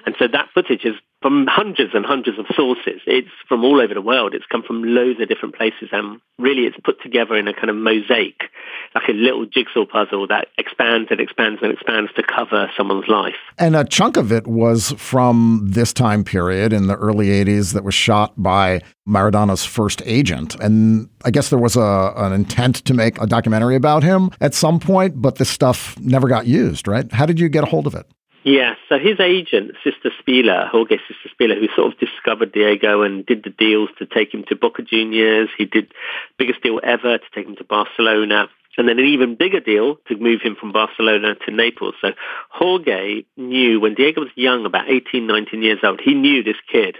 [0.06, 3.00] And so that footage is from hundreds and hundreds of sources.
[3.06, 4.34] It's from all over the world.
[4.34, 5.88] It's come from loads of different places.
[5.92, 8.50] And really it's put together in a kind of mosaic,
[8.94, 13.36] like a little jigsaw puzzle that expands and expands and expands to cover someone's life.
[13.56, 17.84] And a chunk of it was from this time period in the early 80s that
[17.84, 20.56] was shot by Maradona's first agent.
[20.56, 24.54] And I guess there was a, an intent to make a documentary about him at
[24.54, 27.10] some point, but this stuff never got used, right?
[27.12, 28.06] How did you get a hold of it?
[28.44, 33.44] Yeah, so his agent, Sister Spieler, Jorge Cyterszpiler, who sort of discovered Diego and did
[33.44, 35.48] the deals to take him to Boca Juniors.
[35.56, 35.92] He did
[36.38, 38.48] biggest deal ever to take him to Barcelona.
[38.76, 41.94] And then an even bigger deal to move him from Barcelona to Naples.
[42.00, 42.12] So
[42.50, 46.96] Jorge knew when Diego was young, about 18, 19 years old, he knew this kid.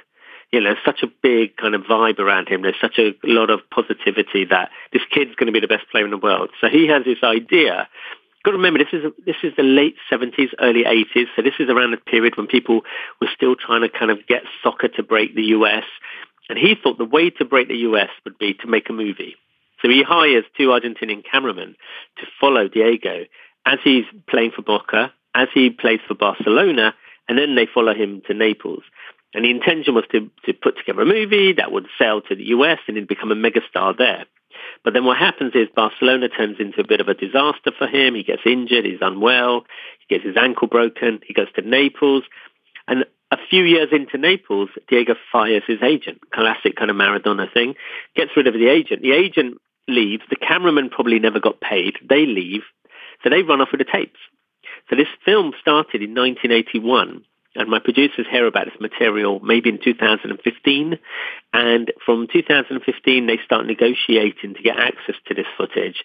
[0.53, 2.61] You know, such a big kind of vibe around him.
[2.61, 6.05] There's such a lot of positivity that this kid's going to be the best player
[6.05, 6.51] in the world.
[6.61, 7.89] So he has this idea
[8.45, 11.27] got to remember this is this is the late 70s, early 80s.
[11.37, 12.83] So this is around the period when people
[13.21, 15.85] were still trying to kind of get soccer to break the US.
[16.49, 19.37] And he thought the way to break the US would be to make a movie.
[19.81, 21.75] So he hires two Argentinian cameramen
[22.19, 23.25] to follow Diego
[23.67, 26.95] as he's playing for Boca, as he plays for Barcelona,
[27.29, 28.83] and then they follow him to Naples.
[29.35, 32.45] And the intention was to, to put together a movie that would sell to the
[32.45, 34.27] US and he'd become a megastar there.
[34.85, 38.15] But then what happens is Barcelona turns into a bit of a disaster for him.
[38.15, 39.65] He gets injured, he's unwell,
[40.01, 42.25] he gets his ankle broken, he goes to Naples.
[42.89, 46.21] And a few years into Naples, Diego fires his agent.
[46.33, 47.75] Classic kind of Maradona thing.
[48.15, 49.03] Gets rid of the agent.
[49.03, 49.59] The agent
[49.89, 50.23] leaves.
[50.29, 51.97] The cameraman probably never got paid.
[52.07, 52.63] They leave.
[53.23, 54.19] So they run off with the tapes.
[54.91, 57.25] So this film started in 1981
[57.55, 60.99] and my producers hear about this material maybe in 2015
[61.53, 66.03] and from 2015 they start negotiating to get access to this footage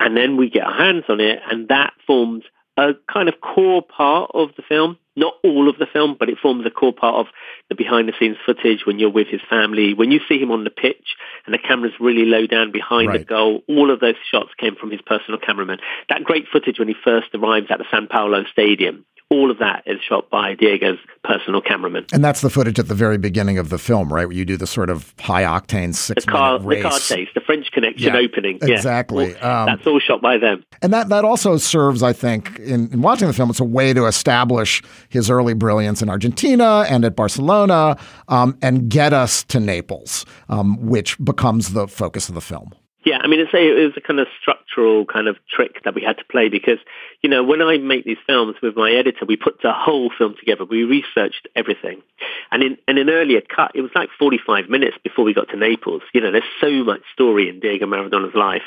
[0.00, 2.44] and then we get our hands on it and that forms
[2.76, 4.98] a kind of core part of the film.
[5.18, 7.26] Not all of the film, but it forms a core part of
[7.70, 9.94] the behind the scenes footage when you're with his family.
[9.94, 11.16] When you see him on the pitch
[11.46, 13.20] and the camera's really low down behind Right.
[13.20, 15.78] the goal, all of those shots came from his personal cameraman.
[16.10, 19.82] That great footage when he first arrives at the San Paolo Stadium, all of that
[19.86, 22.06] is shot by Diego's personal cameraman.
[22.12, 24.26] And that's the footage at the very beginning of the film, right?
[24.26, 27.08] Where you do the sort of high octane The six car, minute the car race.
[27.08, 28.58] chase, the French Connection Yeah, opening.
[28.62, 28.74] Yeah.
[28.76, 29.36] exactly.
[29.38, 30.62] Um, That's all shot by them.
[30.80, 33.92] And that, that also serves, I think, in, in watching the film, it's a way
[33.92, 37.96] to establish his early brilliance in Argentina and at Barcelona
[38.28, 42.72] um, and get us to Naples, um, which becomes the focus of the film.
[43.06, 45.94] Yeah, I mean, it's a, it was a kind of structural kind of trick that
[45.94, 46.78] we had to play because,
[47.22, 50.34] you know, when I make these films with my editor, we put the whole film
[50.36, 50.64] together.
[50.64, 52.02] We researched everything.
[52.50, 55.56] And in, in an earlier cut, it was like 45 minutes before we got to
[55.56, 56.02] Naples.
[56.12, 58.66] You know, there's so much story in Diego Maradona's life.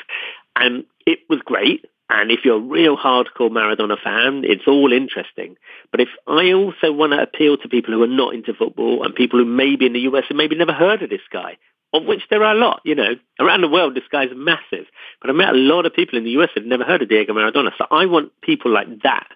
[0.56, 1.84] And it was great.
[2.08, 5.56] And if you're a real hardcore Maradona fan, it's all interesting.
[5.90, 9.14] But if I also want to appeal to people who are not into football and
[9.14, 11.58] people who maybe in the US have maybe never heard of this guy,
[11.92, 14.86] of which there are a lot, you know, around the world, this guy's massive.
[15.20, 17.32] But I met a lot of people in the US who've never heard of Diego
[17.32, 17.70] Maradona.
[17.76, 19.28] So I want people like that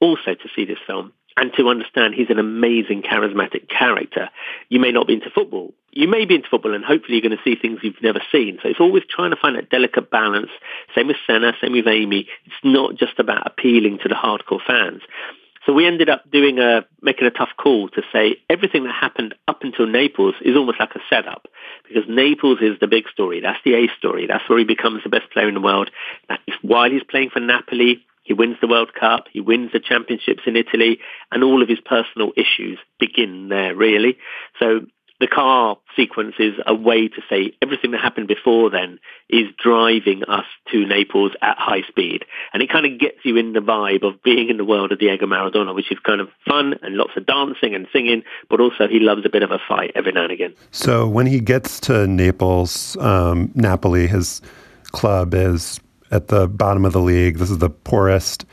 [0.00, 4.30] also to see this film and to understand he's an amazing, charismatic character.
[4.68, 5.74] You may not be into football.
[5.90, 8.58] You may be into football and hopefully you're going to see things you've never seen.
[8.62, 10.50] So it's always trying to find that delicate balance.
[10.94, 12.28] Same with Senna, same with Amy.
[12.44, 15.02] It's not just about appealing to the hardcore fans.
[15.66, 19.34] So we ended up doing a, making a tough call to say everything that happened
[19.48, 21.48] up until Naples is almost like a setup
[21.88, 23.40] because Naples is the big story.
[23.40, 24.26] That's the A story.
[24.26, 25.90] That's where he becomes the best player in the world.
[26.28, 29.80] That is while he's playing for Napoli, he wins the World Cup, he wins the
[29.80, 30.98] championships in Italy,
[31.30, 34.16] and all of his personal issues begin there, really.
[34.58, 34.80] So
[35.20, 38.98] the car sequence is a way to say everything that happened before then
[39.30, 42.24] is driving us to Naples at high speed.
[42.52, 44.98] And it kind of gets you in the vibe of being in the world of
[44.98, 48.88] Diego Maradona, which is kind of fun and lots of dancing and singing, but also
[48.88, 50.54] he loves a bit of a fight every now and again.
[50.72, 54.42] So when he gets to Naples, um, Napoli, his
[54.92, 57.38] club is at the bottom of the league.
[57.38, 58.44] This is the poorest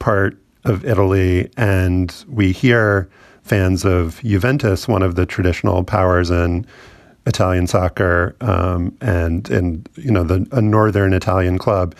[0.00, 3.08] part of Italy, and we hear
[3.50, 6.64] fans of Juventus, one of the traditional powers in
[7.26, 11.96] Italian soccer, um, and and you know the a northern Italian club,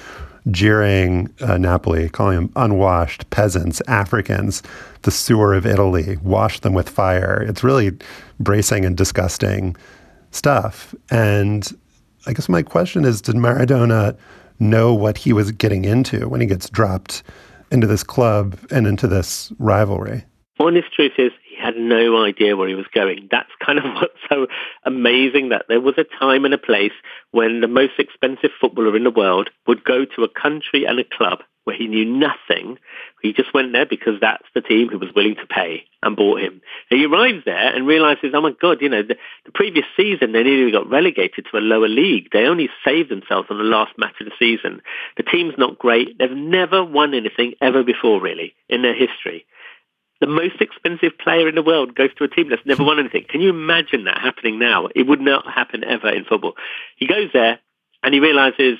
[0.52, 4.62] jeering uh, Napoli, calling them unwashed peasants, Africans,
[5.02, 7.44] the sewer of Italy, wash them with fire.
[7.48, 7.98] It's really
[8.38, 9.74] bracing and disgusting
[10.30, 10.94] stuff.
[11.10, 11.68] And
[12.26, 14.16] I guess my question is, did Maradona
[14.60, 17.24] know what he was getting into when he gets dropped
[17.72, 20.24] into this club and into this rivalry?
[20.60, 23.28] Honest truth is he had no idea where he was going.
[23.30, 24.46] That's kind of what's so
[24.84, 26.92] amazing that there was a time and a place
[27.30, 31.04] when the most expensive footballer in the world would go to a country and a
[31.04, 32.78] club where he knew nothing.
[33.22, 36.40] He just went there because that's the team who was willing to pay and bought
[36.40, 36.62] him.
[36.88, 40.42] He arrives there and realizes, oh my God, you know, the, the previous season they
[40.42, 42.30] nearly got relegated to a lower league.
[42.32, 44.80] They only saved themselves on the last match of the season.
[45.18, 46.18] The team's not great.
[46.18, 49.44] They've never won anything ever before, really, in their history
[50.20, 53.24] the most expensive player in the world goes to a team that's never won anything.
[53.28, 54.88] Can you imagine that happening now?
[54.94, 56.54] It would not happen ever in football.
[56.96, 57.58] He goes there
[58.02, 58.78] and he realizes,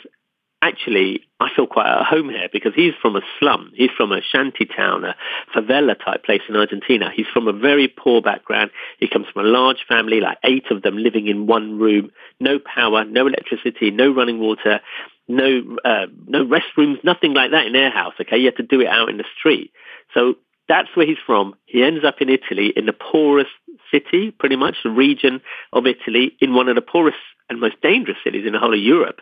[0.62, 3.72] actually, I feel quite at home here because he's from a slum.
[3.74, 5.16] He's from a shanty town, a
[5.54, 7.10] favela type place in Argentina.
[7.14, 8.70] He's from a very poor background.
[8.98, 12.58] He comes from a large family, like eight of them living in one room, no
[12.58, 14.80] power, no electricity, no running water,
[15.28, 18.14] no uh, no restrooms, nothing like that in their house.
[18.20, 19.72] Okay, you have to do it out in the street.
[20.12, 20.34] So
[20.70, 21.56] That's where he's from.
[21.66, 23.50] He ends up in Italy, in the poorest
[23.90, 25.40] city, pretty much the region
[25.72, 27.18] of Italy, in one of the poorest
[27.48, 29.20] and most dangerous cities in the whole of Europe.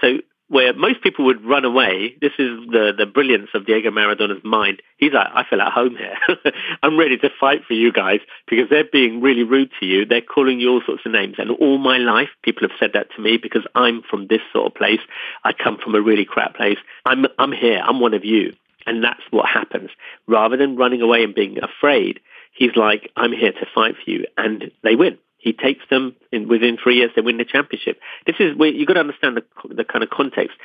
[0.00, 4.44] So where most people would run away, this is the, the brilliance of Diego Maradona's
[4.44, 4.82] mind.
[4.96, 6.16] He's like, I feel at home here.
[6.84, 10.04] I'm ready to fight for you guys because they're being really rude to you.
[10.04, 11.34] They're calling you all sorts of names.
[11.38, 14.68] And all my life, people have said that to me because I'm from this sort
[14.68, 15.00] of place.
[15.42, 16.78] I come from a really crap place.
[17.04, 17.82] I'm, I'm here.
[17.84, 18.52] I'm one of you.
[18.86, 19.90] And that's what happens.
[20.26, 22.20] Rather than running away and being afraid,
[22.52, 24.26] he's like, I'm here to fight for you.
[24.36, 25.18] And they win.
[25.38, 27.10] He takes them in, within three years.
[27.14, 28.00] They win the championship.
[28.26, 30.56] This is where you've got to understand the, the kind of context.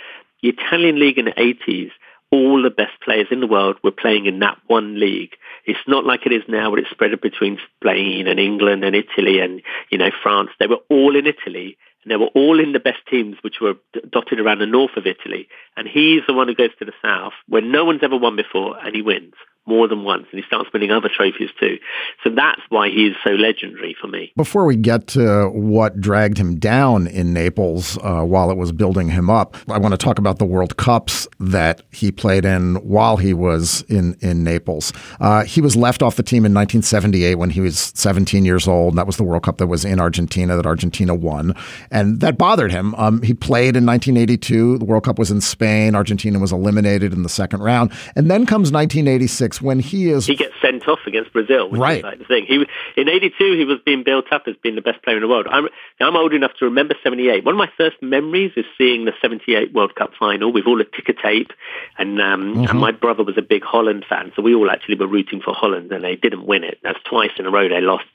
[0.42, 1.92] The Italian league in the 80s,
[2.32, 5.36] all the best players in the world were playing in that one league.
[5.66, 9.40] It's not like it is now where it's spread between Spain and England and Italy
[9.40, 10.52] and, you know, France.
[10.60, 13.76] They were all in Italy and they were all in the best teams which were
[14.10, 15.48] dotted around the north of Italy.
[15.76, 18.78] And he's the one who goes to the south where no one's ever won before
[18.78, 19.34] and he wins
[19.70, 21.78] more than once, and he starts winning other trophies too.
[22.24, 24.34] So that's why he is so legendary for me.
[24.36, 29.10] Before we get to what dragged him down in Naples uh, while it was building
[29.10, 33.18] him up, I want to talk about the World Cups that he played in while
[33.18, 34.92] he was in in Naples.
[35.20, 38.94] Uh, he was left off the team in 1978 when he was 17 years old.
[38.94, 41.54] And that was the World Cup that was in Argentina that Argentina won,
[41.92, 42.96] and that bothered him.
[42.96, 44.80] Um, he played in 1982.
[44.80, 45.96] The World Cup was in Spain.
[45.96, 50.36] Argentina was eliminated in the second round, and then comes 1986 when he is he
[50.36, 51.98] gets sent off against Brazil, which right.
[51.98, 52.46] is like the thing.
[52.46, 52.66] He
[52.98, 55.48] in '82 he was being built up as being the best player in the world.
[55.50, 55.68] I'm
[56.00, 57.46] I'm old enough to remember '78.
[57.46, 60.86] One of my first memories is seeing the '78 World Cup final with all the
[60.86, 61.52] ticker tape,
[61.98, 62.72] and um, Mm-hmm.
[62.72, 65.54] and my brother was a big Holland fan, so we all actually were rooting for
[65.54, 66.80] Holland, and they didn't win it.
[66.84, 68.06] That's twice in a row they lost.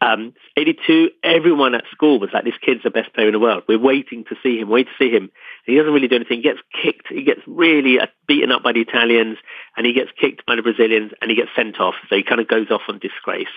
[0.00, 3.62] Um, 82, everyone at school was like, this kid's the best player in the world.
[3.68, 5.24] We're waiting to see him, wait to see him.
[5.24, 5.30] And
[5.66, 6.38] he doesn't really do anything.
[6.38, 7.06] He gets kicked.
[7.08, 9.38] He gets really uh, beaten up by the Italians
[9.76, 11.94] and he gets kicked by the Brazilians and he gets sent off.
[12.08, 13.48] So he kind of goes off on disgrace.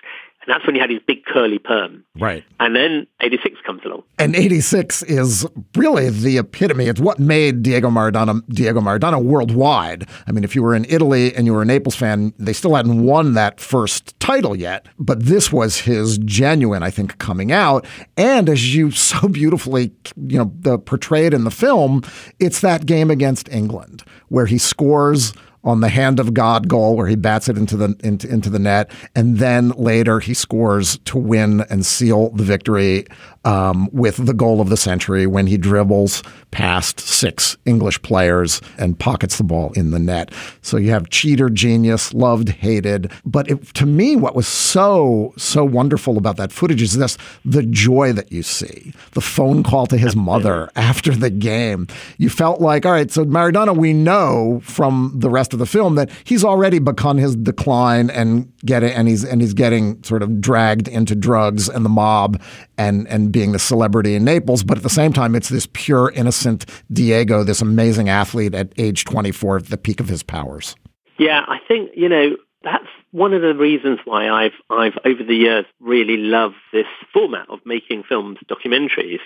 [0.45, 2.03] And that's when he had his big curly perm.
[2.19, 2.43] Right.
[2.59, 4.03] And then 86 comes along.
[4.19, 6.85] And 86 is really the epitome.
[6.85, 10.07] It's what made Diego Maradona Diego Maradona worldwide.
[10.27, 12.75] I mean, if you were in Italy and you were a Naples fan, they still
[12.75, 14.85] hadn't won that first title yet.
[14.99, 17.87] But this was his genuine, I think, coming out.
[18.15, 22.03] And as you so beautifully, you know, the, portrayed in the film,
[22.39, 25.33] it's that game against England where he scores
[25.65, 28.59] on the hand of God goal where he bats it into the into, into the
[28.59, 33.05] net, and then later he scores to win and seal the victory
[33.45, 38.99] um, with the goal of the century when he dribbles past six English players and
[38.99, 40.33] pockets the ball in the net.
[40.61, 43.11] So you have cheater genius, loved, hated.
[43.25, 47.63] But it, to me, what was so so wonderful about that footage is this: the
[47.63, 51.87] joy that you see, the phone call to his mother after the game.
[52.17, 55.95] You felt like, all right, so Maradona, we know from the rest of the film
[55.95, 60.23] that he's already begun his decline and get it, and he's and he's getting sort
[60.23, 62.41] of dragged into drugs and the mob
[62.77, 64.63] and and being the celebrity in Naples.
[64.63, 69.05] But at the same time, it's this pure innocent Diego, this amazing athlete at age
[69.05, 70.75] 24, at the peak of his powers.
[71.17, 75.35] Yeah, I think you know that's one of the reasons why I've I've over the
[75.35, 79.21] years really loved this format of making films, documentaries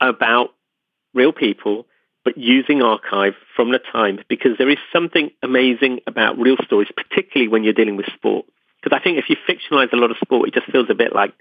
[0.00, 0.50] about
[1.14, 1.86] real people
[2.24, 7.48] but using archive from the time because there is something amazing about real stories, particularly
[7.48, 8.46] when you're dealing with sport.
[8.82, 11.14] Because I think if you fictionalize a lot of sport, it just feels a bit
[11.14, 11.34] like,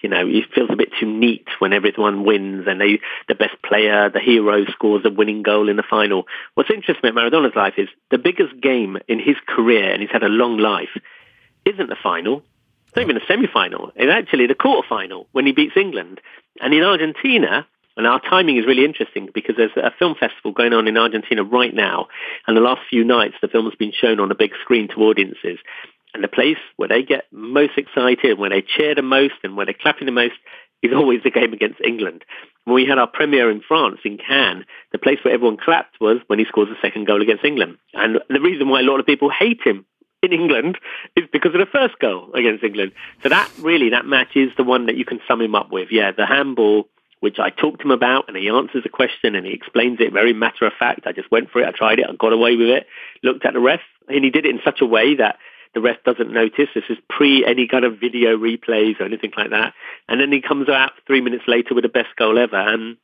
[0.00, 3.54] you know, it feels a bit too neat when everyone wins and they, the best
[3.62, 6.26] player, the hero scores a winning goal in the final.
[6.54, 10.24] What's interesting about Maradona's life is the biggest game in his career, and he's had
[10.24, 10.90] a long life,
[11.64, 12.42] isn't the final.
[12.88, 13.92] It's not even a semi-final.
[13.94, 16.20] It's actually the quarter-final when he beats England.
[16.60, 20.72] And in Argentina, and our timing is really interesting because there's a film festival going
[20.72, 22.08] on in Argentina right now.
[22.46, 24.94] And the last few nights, the film has been shown on a big screen to
[25.02, 25.58] audiences.
[26.14, 29.56] And the place where they get most excited, and where they cheer the most and
[29.56, 30.34] where they're clapping the most
[30.82, 32.24] is always the game against England.
[32.64, 36.18] When we had our premiere in France, in Cannes, the place where everyone clapped was
[36.26, 37.78] when he scores the second goal against England.
[37.94, 39.86] And the reason why a lot of people hate him
[40.22, 40.78] in England
[41.16, 42.92] is because of the first goal against England.
[43.22, 45.88] So that really, that match is the one that you can sum him up with.
[45.90, 46.88] Yeah, the handball
[47.20, 50.12] which I talked to him about, and he answers the question and he explains it
[50.12, 51.06] very matter of fact.
[51.06, 52.86] I just went for it, I tried it, I got away with it,
[53.22, 55.36] looked at the ref, and he did it in such a way that
[55.74, 56.68] the ref doesn't notice.
[56.74, 59.74] This is pre any kind of video replays or anything like that.
[60.08, 62.56] And then he comes out three minutes later with the best goal ever.
[62.56, 62.96] And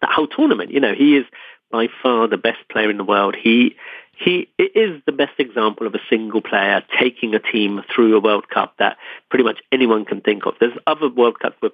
[0.00, 1.26] that whole tournament, you know, he is
[1.70, 3.36] by far the best player in the world.
[3.40, 3.76] He
[4.18, 8.48] he is the best example of a single player taking a team through a World
[8.48, 8.96] Cup that
[9.30, 10.54] pretty much anyone can think of.
[10.58, 11.70] There's other World Cups where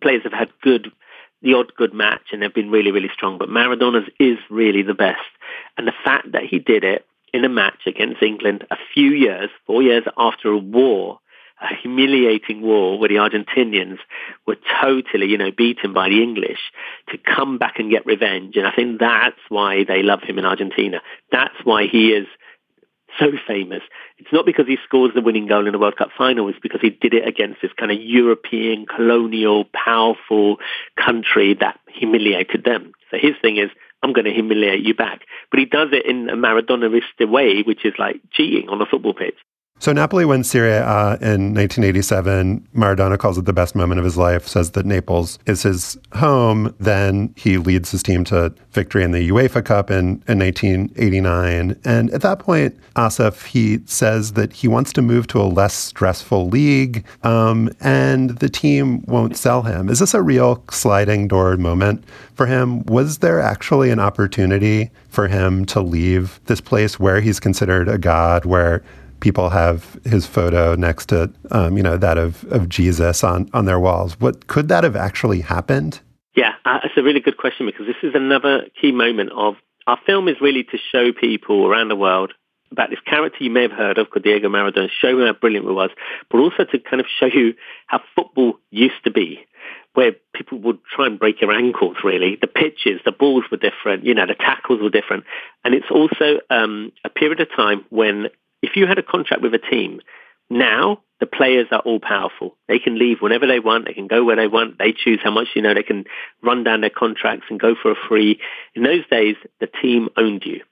[0.00, 0.92] players have had good
[1.42, 3.38] the odd good match and they've been really, really strong.
[3.38, 5.20] But Maradona's is really the best.
[5.76, 9.50] And the fact that he did it in a match against England a few years,
[9.66, 11.20] four years after a war,
[11.60, 13.98] a humiliating war where the Argentinians
[14.46, 16.60] were totally, you know, beaten by the English
[17.08, 18.56] to come back and get revenge.
[18.56, 21.02] And I think that's why they love him in Argentina.
[21.30, 22.26] That's why he is
[23.18, 23.82] so famous.
[24.18, 26.48] It's not because he scores the winning goal in the World Cup final.
[26.48, 30.56] It's because he did it against this kind of European, colonial, powerful
[30.96, 32.92] country that humiliated them.
[33.10, 33.70] So his thing is,
[34.02, 35.22] I'm going to humiliate you back.
[35.50, 39.14] But he does it in a Maradona-istic way, which is like cheating on a football
[39.14, 39.36] pitch.
[39.80, 42.68] So Napoli wins Serie A in 1987.
[42.76, 46.74] Maradona calls it the best moment of his life, says that Naples is his home.
[46.78, 51.80] Then he leads his team to victory in the UEFA Cup in, in 1989.
[51.82, 55.72] And at that point, Asif, he says that he wants to move to a less
[55.72, 59.88] stressful league um, and the team won't sell him.
[59.88, 62.04] Is this a real sliding door moment
[62.34, 62.84] for him?
[62.84, 67.96] Was there actually an opportunity for him to leave this place where he's considered a
[67.98, 68.82] god, where
[69.20, 73.64] people have his photo next to, um, you know, that of, of Jesus on, on
[73.64, 74.18] their walls.
[74.20, 76.00] What could that have actually happened?
[76.34, 79.54] Yeah, uh, it's a really good question because this is another key moment of
[79.86, 82.32] our film is really to show people around the world
[82.72, 85.66] about this character you may have heard of called Diego Maradona, show him how brilliant
[85.66, 85.90] it was,
[86.30, 87.54] but also to kind of show you
[87.86, 89.40] how football used to be,
[89.94, 92.38] where people would try and break your ankles, really.
[92.40, 95.24] The pitches, the balls were different, you know, the tackles were different.
[95.64, 98.28] And it's also um, a period of time when
[98.62, 100.00] if you had a contract with a team,
[100.48, 102.56] now the players are all powerful.
[102.66, 103.86] They can leave whenever they want.
[103.86, 104.78] They can go where they want.
[104.78, 106.04] They choose how much, you know, they can
[106.42, 108.40] run down their contracts and go for a free.
[108.74, 110.62] In those days, the team owned you.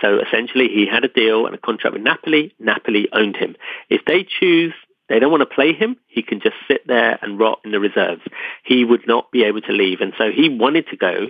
[0.00, 2.54] So essentially, he had a deal and a contract with Napoli.
[2.58, 3.56] Napoli owned him.
[3.88, 4.74] If they choose,
[5.08, 7.80] they don't want to play him, he can just sit there and rot in the
[7.80, 8.22] reserves.
[8.64, 10.00] He would not be able to leave.
[10.00, 11.28] And so he wanted to go,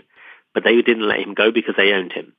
[0.55, 2.33] but they didn't let him go because they owned him.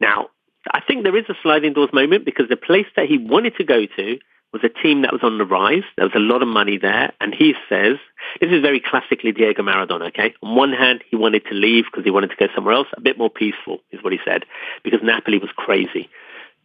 [0.00, 0.28] Now,
[0.72, 3.64] I think there is a sliding doors moment because the place that he wanted to
[3.64, 4.18] go to
[4.52, 5.84] was a team that was on the rise.
[5.96, 7.12] There was a lot of money there.
[7.20, 7.96] And he says,
[8.40, 10.34] this is very classically Diego Maradona, okay?
[10.42, 13.00] On one hand, he wanted to leave because he wanted to go somewhere else, a
[13.00, 14.44] bit more peaceful, is what he said,
[14.82, 16.10] because Napoli was crazy.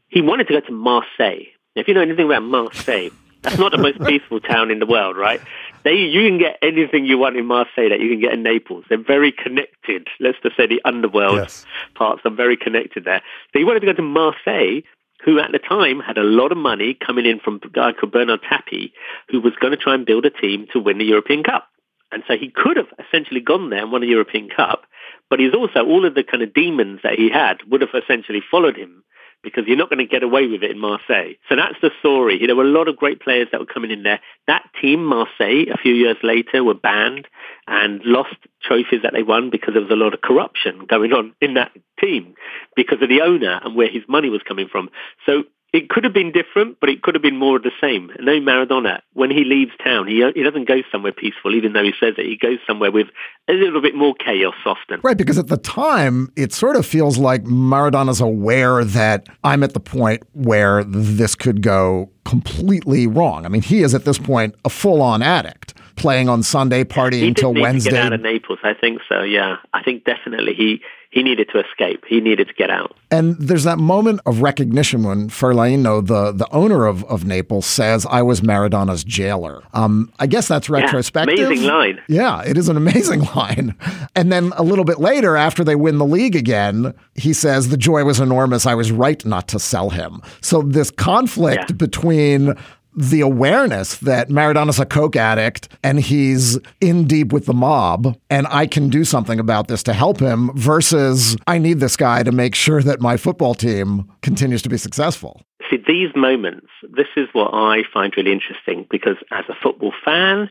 [0.10, 1.46] He wanted to go to Marseille.
[1.76, 3.12] Now, if you know anything about Marseille,
[3.46, 5.42] that's not the most peaceful town in the world, right?
[5.84, 8.86] They, you can get anything you want in Marseille that you can get in Naples.
[8.90, 10.08] They're very connected.
[10.20, 11.66] Let's just say the underworld yes.
[11.94, 13.22] parts are very connected there.
[13.54, 14.82] So he wanted to go to Marseille,
[15.24, 18.12] who at the time had a lot of money coming in from a guy called
[18.12, 18.92] Bernard Tapie,
[19.30, 21.68] who was going to try and build a team to win the European Cup.
[22.12, 24.86] And so he could have essentially gone there and won a European Cup,
[25.30, 28.42] but he's also, all of the kind of demons that he had would have essentially
[28.50, 29.04] followed him
[29.46, 31.36] because you're not going to get away with it in Marseille.
[31.48, 32.46] So that's the story.
[32.46, 34.20] There were a lot of great players that were coming in there.
[34.48, 37.28] That team, Marseille, a few years later were banned
[37.68, 41.34] and lost trophies that they won because there was a lot of corruption going on
[41.40, 41.72] in that
[42.02, 42.34] team
[42.76, 44.90] because of the owner and where his money was coming from.
[45.26, 45.44] So
[45.76, 48.10] it could have been different, but it could have been more of the same.
[48.22, 51.92] No Maradona, when he leaves town, he, he doesn't go somewhere peaceful, even though he
[52.00, 52.26] says it.
[52.26, 53.08] He goes somewhere with
[53.50, 55.02] a little bit more chaos often.
[55.04, 59.74] Right, because at the time, it sort of feels like Maradona's aware that I'm at
[59.74, 63.46] the point where this could go completely wrong.
[63.46, 67.30] I mean, he is at this point a full on addict playing on Sunday, partying
[67.30, 67.92] until Wednesday.
[67.92, 69.24] get out of Naples, I think so.
[69.24, 70.82] Yeah, I think definitely he
[71.16, 72.04] he needed to escape.
[72.06, 72.94] He needed to get out.
[73.10, 78.06] And there's that moment of recognition when Ferlaino, the the owner of, of Naples, says,
[78.08, 81.40] "I was Maradona's jailer." Um, I guess that's retrospective.
[81.40, 82.02] Yeah, amazing line.
[82.10, 83.76] Yeah, it is an amazing line.
[84.14, 87.78] And then a little bit later, after they win the league again, he says, "The
[87.78, 88.66] joy was enormous.
[88.66, 91.76] I was right not to sell him." So this conflict yeah.
[91.78, 92.56] between
[92.96, 98.48] the awareness that Maradona's a coke addict and he's in deep with the mob and
[98.50, 102.32] I can do something about this to help him versus I need this guy to
[102.32, 105.42] make sure that my football team continues to be successful.
[105.70, 110.50] See, these moments, this is what I find really interesting because as a football fan,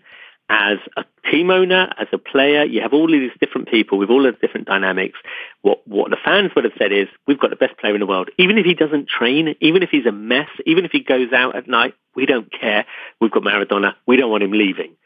[0.48, 4.26] as a team owner, as a player, you have all these different people with all
[4.26, 5.18] of the different dynamics.
[5.62, 8.06] What what the fans would have said is, we've got the best player in the
[8.06, 8.28] world.
[8.38, 11.56] Even if he doesn't train, even if he's a mess, even if he goes out
[11.56, 12.84] at night, we don't care.
[13.20, 13.94] We've got Maradona.
[14.06, 14.96] We don't want him leaving.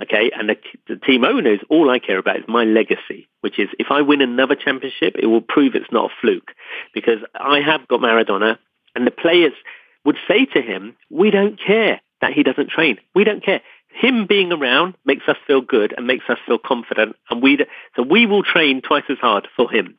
[0.00, 3.68] Okay, and the, the team owners, all I care about is my legacy, which is
[3.80, 6.52] if I win another championship, it will prove it's not a fluke
[6.94, 8.58] because I have got Maradona,
[8.94, 9.52] and the players
[10.04, 12.98] would say to him, "We don't care that he doesn't train.
[13.14, 17.16] We don't care him being around makes us feel good and makes us feel confident.
[17.30, 17.58] And we,
[17.96, 19.98] so we will train twice as hard for him.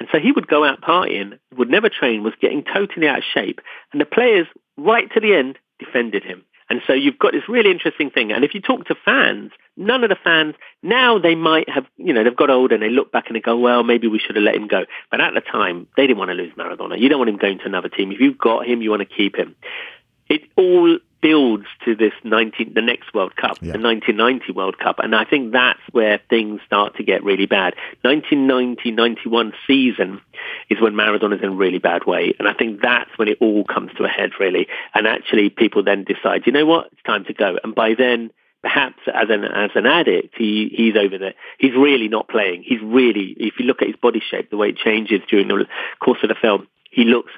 [0.00, 3.24] And so he would go out partying, would never train, was getting totally out of
[3.32, 3.60] shape.
[3.92, 6.44] And the players, right to the end, defended him.
[6.70, 8.32] And so you've got this really interesting thing.
[8.32, 12.14] And if you talk to fans, none of the fans, now they might have, you
[12.14, 14.36] know, they've got older and they look back and they go, well, maybe we should
[14.36, 14.84] have let him go.
[15.10, 16.98] But at the time, they didn't want to lose Maradona.
[16.98, 18.12] You don't want him going to another team.
[18.12, 19.54] If you've got him, you want to keep him.
[20.28, 23.72] It all builds to this 19, the next World Cup, yeah.
[23.72, 24.98] the 1990 World Cup.
[24.98, 27.72] And I think that's where things start to get really bad.
[28.04, 30.20] 1990-91 season
[30.68, 32.34] is when Maradona is in a really bad way.
[32.38, 34.68] And I think that's when it all comes to a head, really.
[34.92, 37.56] And actually people then decide, you know what, it's time to go.
[37.64, 38.30] And by then,
[38.60, 41.34] perhaps as an as an addict, he he's over there.
[41.58, 42.64] He's really not playing.
[42.66, 45.64] He's really, if you look at his body shape, the way it changes during the
[46.00, 47.32] course of the film, he looks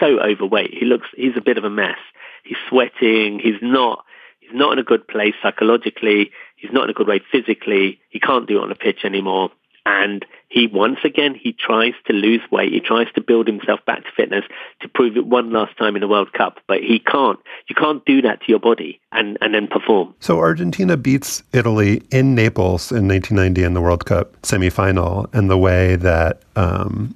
[0.00, 0.72] so overweight.
[0.72, 1.98] He looks he's a bit of a mess.
[2.44, 3.40] He's sweating.
[3.40, 4.04] He's not.
[4.40, 6.30] He's not in a good place psychologically.
[6.56, 8.00] He's not in a good way physically.
[8.08, 9.50] He can't do it on a pitch anymore.
[9.84, 12.72] And he once again he tries to lose weight.
[12.72, 14.44] He tries to build himself back to fitness
[14.80, 16.58] to prove it one last time in the World Cup.
[16.66, 17.38] But he can't.
[17.68, 20.14] You can't do that to your body and, and then perform.
[20.20, 25.58] So Argentina beats Italy in Naples in 1990 in the World Cup semifinal, and the
[25.58, 27.14] way that um,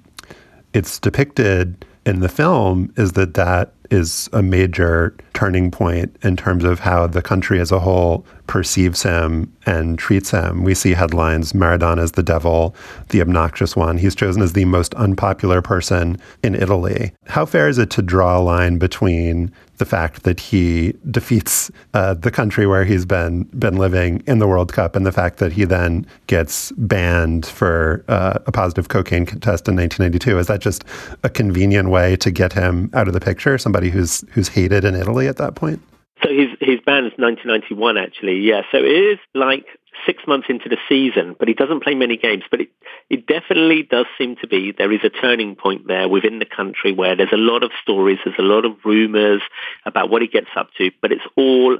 [0.72, 6.64] it's depicted in the film is that that is a major turning point in terms
[6.64, 10.64] of how the country as a whole perceives him and treats him.
[10.64, 12.74] We see headlines Maradona is the devil,
[13.08, 13.98] the obnoxious one.
[13.98, 17.12] He's chosen as the most unpopular person in Italy.
[17.26, 22.14] How fair is it to draw a line between the fact that he defeats uh,
[22.14, 25.52] the country where he's been been living in the World Cup, and the fact that
[25.52, 30.38] he then gets banned for uh, a positive cocaine test in 1992.
[30.38, 30.84] Is that just
[31.24, 33.58] a convenient way to get him out of the picture?
[33.58, 35.82] Somebody who's who's hated in Italy at that point.
[36.22, 38.40] So his his ban is 1991, actually.
[38.40, 39.66] Yeah, so it is like
[40.06, 42.44] six months into the season, but he doesn't play many games.
[42.50, 42.68] But it,
[43.10, 46.92] it definitely does seem to be there is a turning point there within the country
[46.92, 49.42] where there's a lot of stories, there's a lot of rumors
[49.84, 51.78] about what he gets up to, but it's all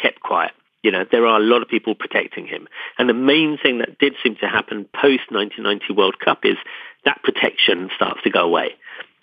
[0.00, 0.52] kept quiet.
[0.82, 2.66] You know, there are a lot of people protecting him.
[2.98, 6.56] And the main thing that did seem to happen post 1990 World Cup is
[7.04, 8.76] that protection starts to go away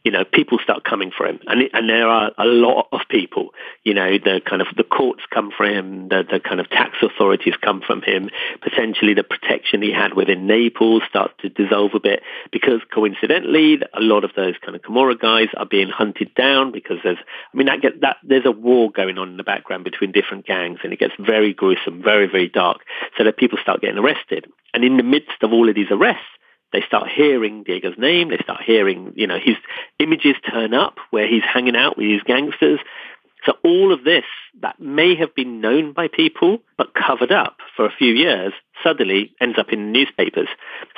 [0.08, 3.50] you know, people start coming for him, and and there are a lot of people.
[3.84, 6.96] You know, the kind of the courts come for him, the the kind of tax
[7.02, 8.30] authorities come from him.
[8.62, 12.24] Potentially, the protection he had within Naples starts to dissolve a bit
[12.54, 17.00] because, coincidentally, a lot of those kind of Camorra guys are being hunted down because
[17.04, 17.20] there's,
[17.54, 20.46] I mean, that get that there's a war going on in the background between different
[20.46, 22.78] gangs, and it gets very gruesome, very very dark.
[23.18, 26.24] So that people start getting arrested, and in the midst of all of these arrests
[26.74, 28.30] they start hearing Diego's name.
[28.30, 29.56] They start hearing, you know, his
[30.00, 32.80] images turn up where he's hanging out with his gangsters.
[33.46, 34.26] So all of this
[34.62, 38.52] that may have been known by people but covered up for a few years
[38.84, 40.50] suddenly ends up in newspapers.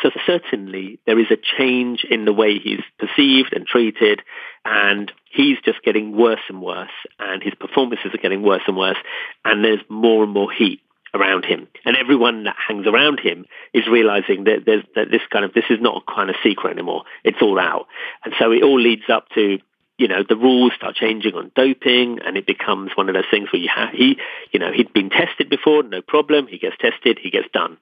[0.01, 4.21] So certainly there is a change in the way he's perceived and treated
[4.65, 6.89] and he's just getting worse and worse
[7.19, 8.97] and his performances are getting worse and worse
[9.45, 10.81] and there's more and more heat
[11.13, 11.67] around him.
[11.85, 15.79] And everyone that hangs around him is realizing that that this kind of this is
[15.81, 17.03] not a kind of secret anymore.
[17.23, 17.87] It's all out.
[18.23, 19.59] And so it all leads up to
[19.99, 23.49] you know, the rules start changing on doping and it becomes one of those things
[23.51, 24.17] where you have, he,
[24.49, 26.47] you know, he'd been tested before, no problem.
[26.47, 27.77] He gets tested, he gets done.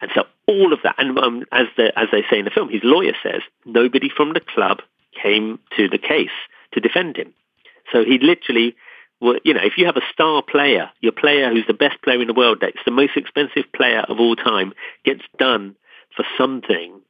[0.00, 2.70] And so all of that, and um, as the, as they say in the film,
[2.70, 4.80] his lawyer says nobody from the club
[5.22, 6.30] came to the case
[6.72, 7.34] to defend him.
[7.92, 8.74] So he literally
[9.20, 12.26] you know, if you have a star player, your player who's the best player in
[12.26, 14.72] the world, that's the most expensive player of all time,
[15.04, 15.76] gets done
[16.16, 17.00] for something,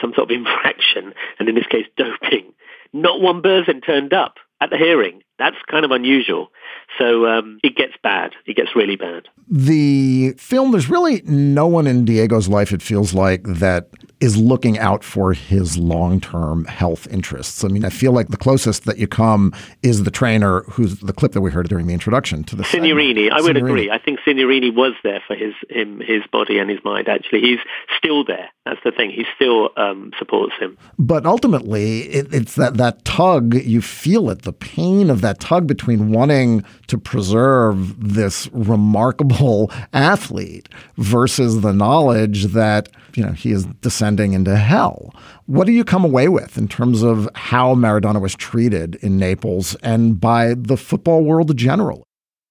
[0.00, 2.52] some sort of infraction, and in this case, doping.
[2.92, 5.22] Not one person turned up at the hearing.
[5.38, 6.50] That's kind of unusual.
[6.98, 8.32] So um, it gets bad.
[8.46, 9.28] It gets really bad.
[9.50, 13.88] The film, there's really no one in Diego's life, it feels like, that
[14.20, 17.62] is looking out for his long term health interests.
[17.64, 19.52] I mean, I feel like the closest that you come
[19.82, 23.30] is the trainer, who's the clip that we heard during the introduction to the Signorini.
[23.30, 23.90] I would agree.
[23.90, 27.08] I think Signorini was there for his him, his body and his mind.
[27.08, 27.58] Actually, he's
[27.98, 28.48] still there.
[28.64, 29.10] That's the thing.
[29.10, 30.78] He still um, supports him.
[30.98, 33.54] But ultimately, it, it's that that tug.
[33.54, 40.68] You feel it, the pain of that tug between wanting to preserve this remarkable athlete
[40.96, 45.14] versus the knowledge that you know he is descending into hell.
[45.46, 49.74] What do you come away with in terms of how Maradona was treated in Naples
[49.82, 52.04] and by the football world generally?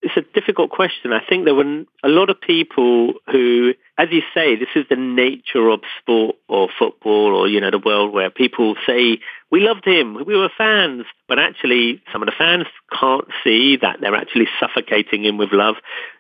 [0.04, 1.14] It's a difficult question.
[1.14, 4.98] I think there were a lot of people who, as you say, this is the
[4.98, 9.20] nature of sport or football or, you know, the world where people say,
[9.54, 11.06] we loved him, we were fans.
[11.28, 12.66] But actually, some of the fans
[13.00, 15.76] can't see that they're actually suffocating him with love.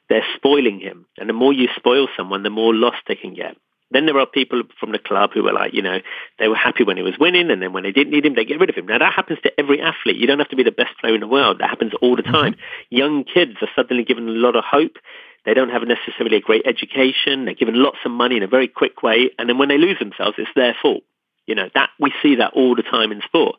[0.07, 1.07] They're spoiling him.
[1.17, 3.57] And the more you spoil someone, the more lost they can get
[3.89, 5.97] Then there are people from the club who were like, you know,
[6.37, 8.45] they were happy when he was winning, and then when they didn't need him, they
[8.45, 8.85] get rid of him.
[8.85, 10.17] Now that happens to every athlete.
[10.17, 11.57] You don't have to be the best player in the world.
[11.57, 12.53] That happens all the time.
[12.53, 12.95] Mm-hmm.
[12.95, 14.97] Young kids are suddenly given a lot of hope.
[15.43, 17.45] They don't have necessarily a great education.
[17.45, 19.97] They're given lots of money in a very quick way, and then when they lose
[19.97, 21.03] themselves, it's their fault.
[21.45, 23.55] You know that we see that all the time in sport.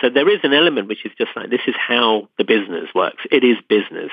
[0.00, 3.22] So there is an element which is just like this is how the business works.
[3.30, 4.10] It is business.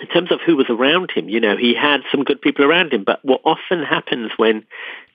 [0.00, 2.92] In terms of who was around him, you know, he had some good people around
[2.92, 3.04] him.
[3.04, 4.64] But what often happens when,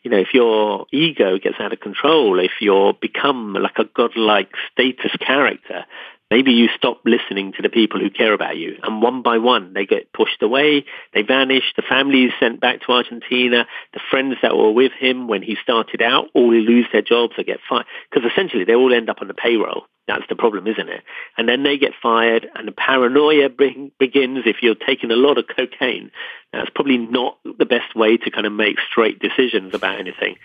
[0.04, 4.52] you know, if your ego gets out of control, if you become like a godlike
[4.72, 5.86] status character,
[6.32, 8.78] maybe you stop listening to the people who care about you.
[8.84, 12.82] And one by one, they get pushed away, they vanish, the family is sent back
[12.82, 17.02] to Argentina, the friends that were with him when he started out all lose their
[17.02, 17.86] jobs or get fired.
[18.10, 19.84] Because essentially they all end up on the payroll.
[20.08, 21.02] That's the problem, isn't it?
[21.38, 25.38] And then they get fired and the paranoia bring, begins if you're taking a lot
[25.38, 26.12] of cocaine.
[26.52, 30.36] That's probably not the best way to kind of make straight decisions about anything.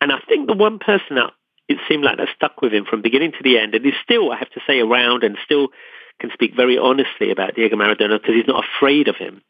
[0.00, 1.32] And I think the one person that
[1.68, 3.74] it seemed like that stuck with him from beginning to the end.
[3.74, 5.68] And he's still, I have to say, around and still
[6.20, 9.42] can speak very honestly about Diego Maradona because he's not afraid of him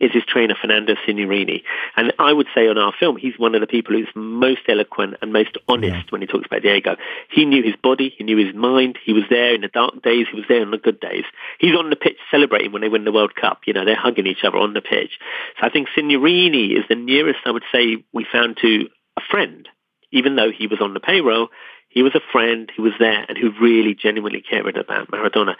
[0.00, 1.62] is his trainer Fernando Signorini.
[1.94, 5.16] And I would say on our film, he's one of the people who's most eloquent
[5.20, 6.02] and most honest yeah.
[6.08, 6.96] when he talks about Diego.
[7.30, 10.26] He knew his body, he knew his mind, he was there in the dark days,
[10.30, 11.24] he was there in the good days.
[11.58, 13.60] He's on the pitch celebrating when they win the World Cup.
[13.66, 15.18] You know, they're hugging each other on the pitch.
[15.60, 18.88] So I think Signorini is the nearest I would say we found to
[19.18, 19.68] a friend
[20.12, 21.48] even though he was on the payroll,
[21.88, 25.56] he was a friend who was there and who really genuinely cared about Maradona.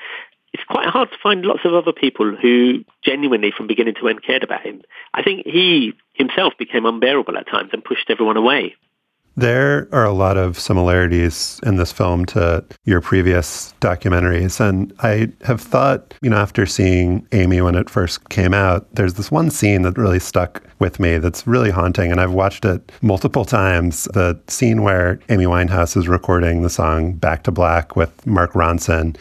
[0.52, 4.22] It's quite hard to find lots of other people who genuinely, from beginning to end,
[4.24, 4.82] cared about him.
[5.14, 8.74] I think he himself became unbearable at times and pushed everyone away.
[9.40, 14.60] There are a lot of similarities in this film to your previous documentaries.
[14.60, 19.14] And I have thought, you know, after seeing Amy when it first came out, there's
[19.14, 22.12] this one scene that really stuck with me that's really haunting.
[22.12, 24.04] And I've watched it multiple times.
[24.12, 29.16] The scene where Amy Winehouse is recording the song Back to Black with Mark Ronson.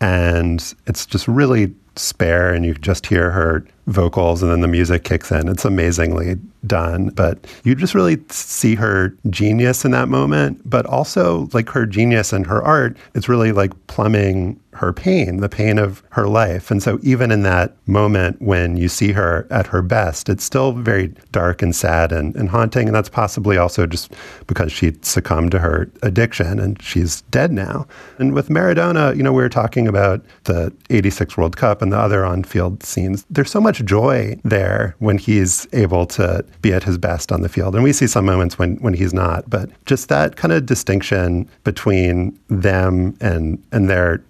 [0.00, 5.04] And it's just really spare, and you just hear her vocals and then the music
[5.04, 5.48] kicks in.
[5.48, 11.48] It's amazingly done, but you just really see her genius in that moment, but also
[11.52, 16.02] like her genius and her art, it's really like plumbing her pain, the pain of
[16.10, 16.70] her life.
[16.70, 20.72] And so even in that moment when you see her at her best, it's still
[20.72, 22.88] very dark and sad and, and haunting.
[22.88, 24.12] And that's possibly also just
[24.46, 27.86] because she succumbed to her addiction and she's dead now.
[28.18, 31.98] And with Maradona, you know, we were talking about the 86 World Cup and the
[31.98, 33.24] other on-field scenes.
[33.30, 37.48] There's so much joy there when he's able to be at his best on the
[37.48, 37.74] field.
[37.74, 41.48] And we see some moments when, when he's not, but just that kind of distinction
[41.64, 44.22] between them and, and their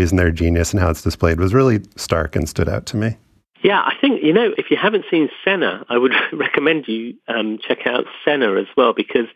[0.00, 3.16] and their genius and how it's displayed was really stark and stood out to me.
[3.62, 7.58] Yeah, I think, you know, if you haven't seen Senna, I would recommend you um,
[7.66, 9.26] check out Senna as well because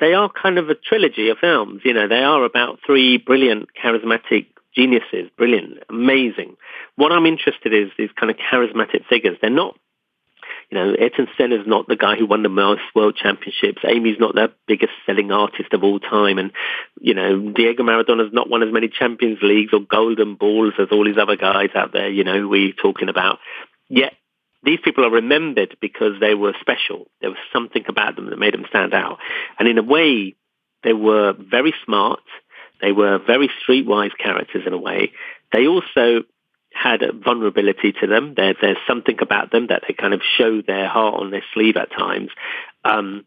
[0.00, 1.82] they are kind of a trilogy of films.
[1.84, 6.56] You know, they are about three brilliant, charismatic geniuses, brilliant, amazing.
[6.96, 9.36] What I'm interested in is these kind of charismatic figures.
[9.40, 9.76] They're not,
[10.72, 13.82] you know, Ayrton Senna's not the guy who won the most world championships.
[13.86, 16.38] Amy's not the biggest selling artist of all time.
[16.38, 16.50] And,
[16.98, 21.04] you know, Diego Maradona's not won as many Champions Leagues or Golden Balls as all
[21.04, 23.38] these other guys out there, you know, we're talking about.
[23.90, 24.14] Yet
[24.62, 27.06] these people are remembered because they were special.
[27.20, 29.18] There was something about them that made them stand out.
[29.58, 30.36] And in a way,
[30.84, 32.20] they were very smart.
[32.80, 35.12] They were very streetwise characters in a way.
[35.52, 36.22] They also
[36.74, 38.34] had a vulnerability to them.
[38.36, 41.76] There, there's something about them that they kind of show their heart on their sleeve
[41.76, 42.30] at times.
[42.84, 43.24] Um,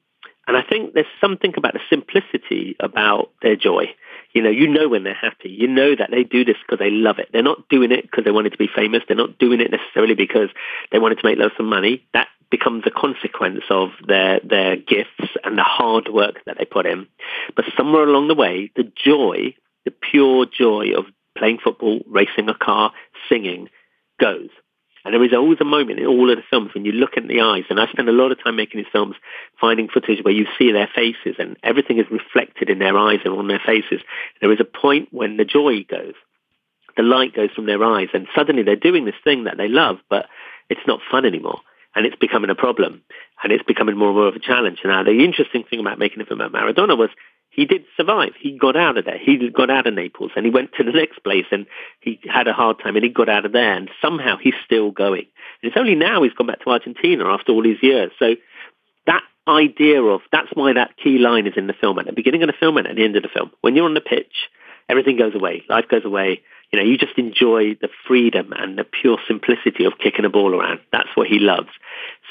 [0.48, 3.96] and I think there's something about the simplicity about their joy.
[4.34, 5.50] You know, you know when they're happy.
[5.50, 7.30] You know that they do this because they love it.
[7.32, 9.02] They're not doing it because they wanted to be famous.
[9.08, 10.50] They're not doing it necessarily because
[10.92, 12.06] they wanted to make lots of money.
[12.14, 16.86] That becomes a consequence of their their gifts and the hard work that they put
[16.86, 17.08] in.
[17.56, 21.06] But somewhere along the way, the joy, the pure joy of
[21.38, 22.92] playing football, racing a car,
[23.30, 23.70] singing,
[24.20, 24.50] goes.
[25.04, 27.28] And there is always a moment in all of the films when you look in
[27.28, 29.16] the eyes, and I spend a lot of time making these films,
[29.62, 33.36] finding footage where you see their faces and everything is reflected in their eyes and
[33.36, 34.02] on their faces.
[34.42, 36.16] There is a point when the joy goes,
[36.98, 39.98] the light goes from their eyes, and suddenly they're doing this thing that they love,
[40.10, 40.26] but
[40.70, 41.60] it's not fun anymore
[41.96, 43.02] and it's becoming a problem
[43.44, 44.80] and it's becoming more and more of a challenge.
[44.84, 47.10] Now, the interesting thing about making a film about Maradona was
[47.56, 48.34] he did survive.
[48.40, 49.18] He got out of there.
[49.18, 51.66] He got out of Naples and he went to the next place and
[52.02, 54.92] he had a hard time and he got out of there and somehow he's still
[54.92, 55.26] going.
[55.62, 58.12] And it's only now he's gone back to Argentina after all these years.
[58.20, 58.36] So
[59.08, 62.44] that idea of, that's why that key line is in the film at the beginning
[62.44, 63.52] of the film and at the end of the film.
[63.62, 64.50] When you're on the pitch,
[64.90, 65.64] everything goes away.
[65.70, 66.42] Life goes away.
[66.72, 70.54] You know, you just enjoy the freedom and the pure simplicity of kicking a ball
[70.54, 70.80] around.
[70.92, 71.70] That's what he loves.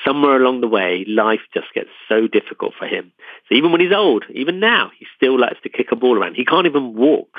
[0.05, 3.13] Somewhere along the way, life just gets so difficult for him.
[3.49, 6.35] So even when he's old, even now, he still likes to kick a ball around.
[6.35, 7.39] He can't even walk,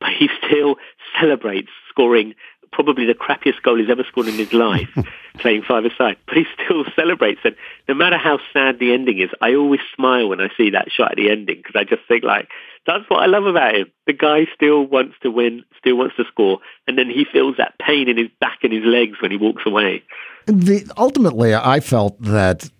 [0.00, 0.76] but he still
[1.20, 2.34] celebrates scoring
[2.72, 4.88] probably the crappiest goal he's ever scored in his life,
[5.38, 6.16] playing five-a-side.
[6.26, 7.40] But he still celebrates.
[7.44, 7.56] And
[7.88, 11.12] no matter how sad the ending is, I always smile when I see that shot
[11.12, 12.48] at the ending because I just think like,
[12.88, 13.92] that's what I love about him.
[14.06, 17.74] The guy still wants to win, still wants to score, and then he feels that
[17.78, 20.02] pain in his back and his legs when he walks away.
[20.46, 22.70] The, ultimately, I felt that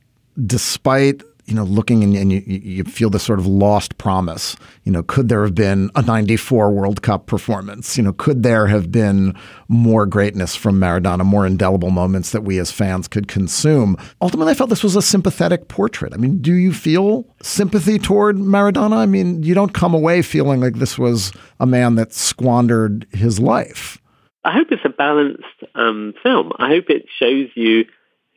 [0.47, 4.55] despite you know, looking and, and you, you feel this sort of lost promise.
[4.85, 7.97] You know, could there have been a 94 World Cup performance?
[7.97, 9.35] You know, could there have been
[9.69, 13.97] more greatness from Maradona, more indelible moments that we as fans could consume?
[14.21, 16.13] Ultimately, I felt this was a sympathetic portrait.
[16.13, 18.99] I mean, do you feel sympathy toward Maradona?
[18.99, 23.41] I mean, you don't come away feeling like this was a man that squandered his
[23.41, 23.99] life.
[24.45, 25.45] I hope it's a balanced
[25.75, 26.53] um, film.
[26.59, 27.85] I hope it shows you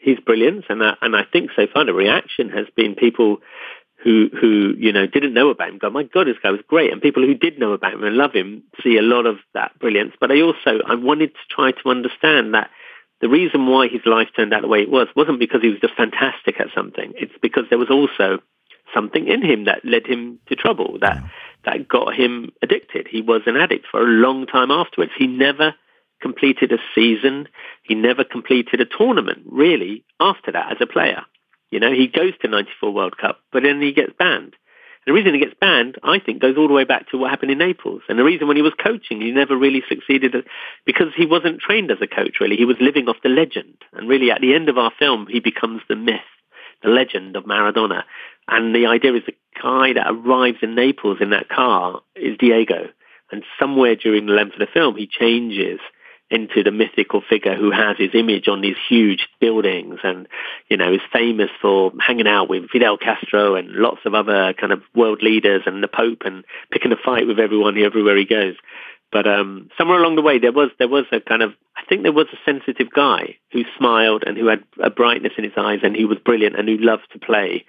[0.01, 3.37] his brilliance, and I, and I think so far the reaction has been people
[4.03, 6.91] who who you know didn't know about him go, my God, this guy was great,
[6.91, 9.77] and people who did know about him and love him see a lot of that
[9.79, 10.13] brilliance.
[10.19, 12.71] But I also I wanted to try to understand that
[13.21, 15.79] the reason why his life turned out the way it was wasn't because he was
[15.79, 17.13] just fantastic at something.
[17.15, 18.39] It's because there was also
[18.93, 21.23] something in him that led him to trouble that
[21.65, 23.07] that got him addicted.
[23.07, 25.11] He was an addict for a long time afterwards.
[25.15, 25.75] He never
[26.21, 27.47] completed a season.
[27.83, 31.23] He never completed a tournament, really, after that as a player.
[31.71, 34.55] You know, he goes to 94 World Cup, but then he gets banned.
[35.05, 37.49] The reason he gets banned, I think, goes all the way back to what happened
[37.49, 38.03] in Naples.
[38.07, 40.35] And the reason when he was coaching, he never really succeeded
[40.85, 42.55] because he wasn't trained as a coach, really.
[42.55, 43.77] He was living off the legend.
[43.93, 46.19] And really, at the end of our film, he becomes the myth,
[46.83, 48.03] the legend of Maradona.
[48.47, 52.89] And the idea is the guy that arrives in Naples in that car is Diego.
[53.31, 55.79] And somewhere during the length of the film, he changes
[56.31, 60.27] into the mythical figure who has his image on these huge buildings and,
[60.69, 64.71] you know, is famous for hanging out with Fidel Castro and lots of other kind
[64.71, 68.55] of world leaders and the Pope and picking a fight with everyone everywhere he goes.
[69.11, 72.03] But um, somewhere along the way, there was there was a kind of I think
[72.03, 75.79] there was a sensitive guy who smiled and who had a brightness in his eyes
[75.83, 77.65] and who was brilliant and who loved to play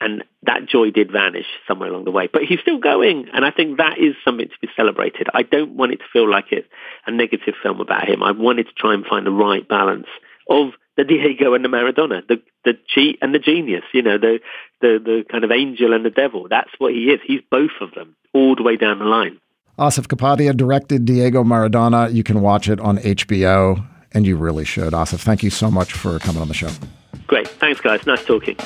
[0.00, 2.28] and that joy did vanish somewhere along the way.
[2.32, 5.28] But he's still going, and I think that is something to be celebrated.
[5.34, 6.68] I don't want it to feel like it's
[7.06, 8.22] a negative film about him.
[8.22, 10.06] I wanted to try and find the right balance
[10.48, 13.84] of the Diego and the Maradona, the the cheat and the genius.
[13.92, 14.40] You know, the
[14.80, 16.46] the the kind of angel and the devil.
[16.48, 17.20] That's what he is.
[17.24, 19.38] He's both of them all the way down the line.
[19.78, 22.12] Asif Kapadia directed Diego Maradona.
[22.12, 24.92] You can watch it on HBO, and you really should.
[24.92, 26.70] Asif, thank you so much for coming on the show.
[27.30, 27.46] Great.
[27.46, 28.04] Thanks, guys.
[28.06, 28.56] Nice talking.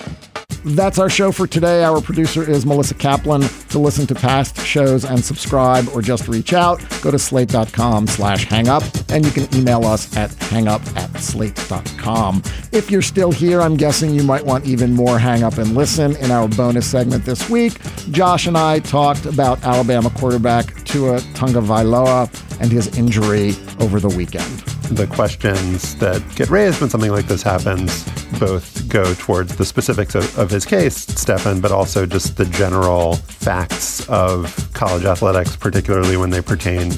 [0.65, 1.85] That's our show for today.
[1.85, 3.43] Our producer is Melissa Kaplan.
[3.43, 8.47] To listen to past shows and subscribe or just reach out, go to slate.com slash
[8.47, 12.43] hangup and you can email us at hangup at slate.com.
[12.73, 16.16] If you're still here, I'm guessing you might want even more hang up and listen.
[16.16, 17.78] In our bonus segment this week,
[18.12, 24.61] Josh and I talked about Alabama quarterback Tua Tagovailoa and his injury over the weekend.
[24.89, 28.09] The questions that get raised when something like this happens
[28.39, 33.15] both go towards the specifics of, of his case, Stefan, but also just the general
[33.16, 36.93] facts of college athletics, particularly when they pertain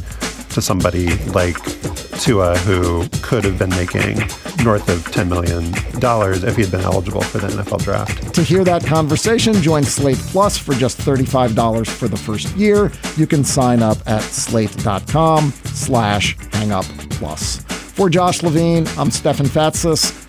[0.50, 1.56] to somebody like
[2.20, 4.18] Tua, who could have been making
[4.64, 5.64] north of $10 million
[6.44, 8.34] if he had been eligible for the NFL draft.
[8.34, 12.90] To hear that conversation, join Slate Plus for just $35 for the first year.
[13.16, 17.58] You can sign up at slate.com slash hangup plus.
[17.96, 20.26] For Josh Levin, I'm Stefan Fatsis.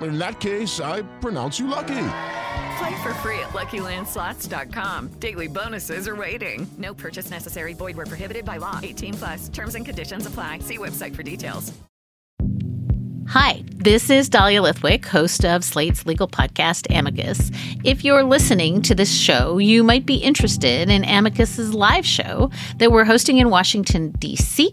[0.00, 2.08] In that case, I pronounce you lucky.
[2.78, 5.08] Play for free at LuckyLandSlots.com.
[5.18, 6.66] Daily bonuses are waiting.
[6.78, 7.72] No purchase necessary.
[7.74, 8.80] Void where prohibited by law.
[8.82, 9.48] 18 plus.
[9.48, 10.58] Terms and conditions apply.
[10.60, 11.72] See website for details.
[13.28, 17.50] Hi, this is Dahlia Lithwick, host of Slate's legal podcast, Amicus.
[17.82, 22.92] If you're listening to this show, you might be interested in Amicus's live show that
[22.92, 24.72] we're hosting in Washington, D.C.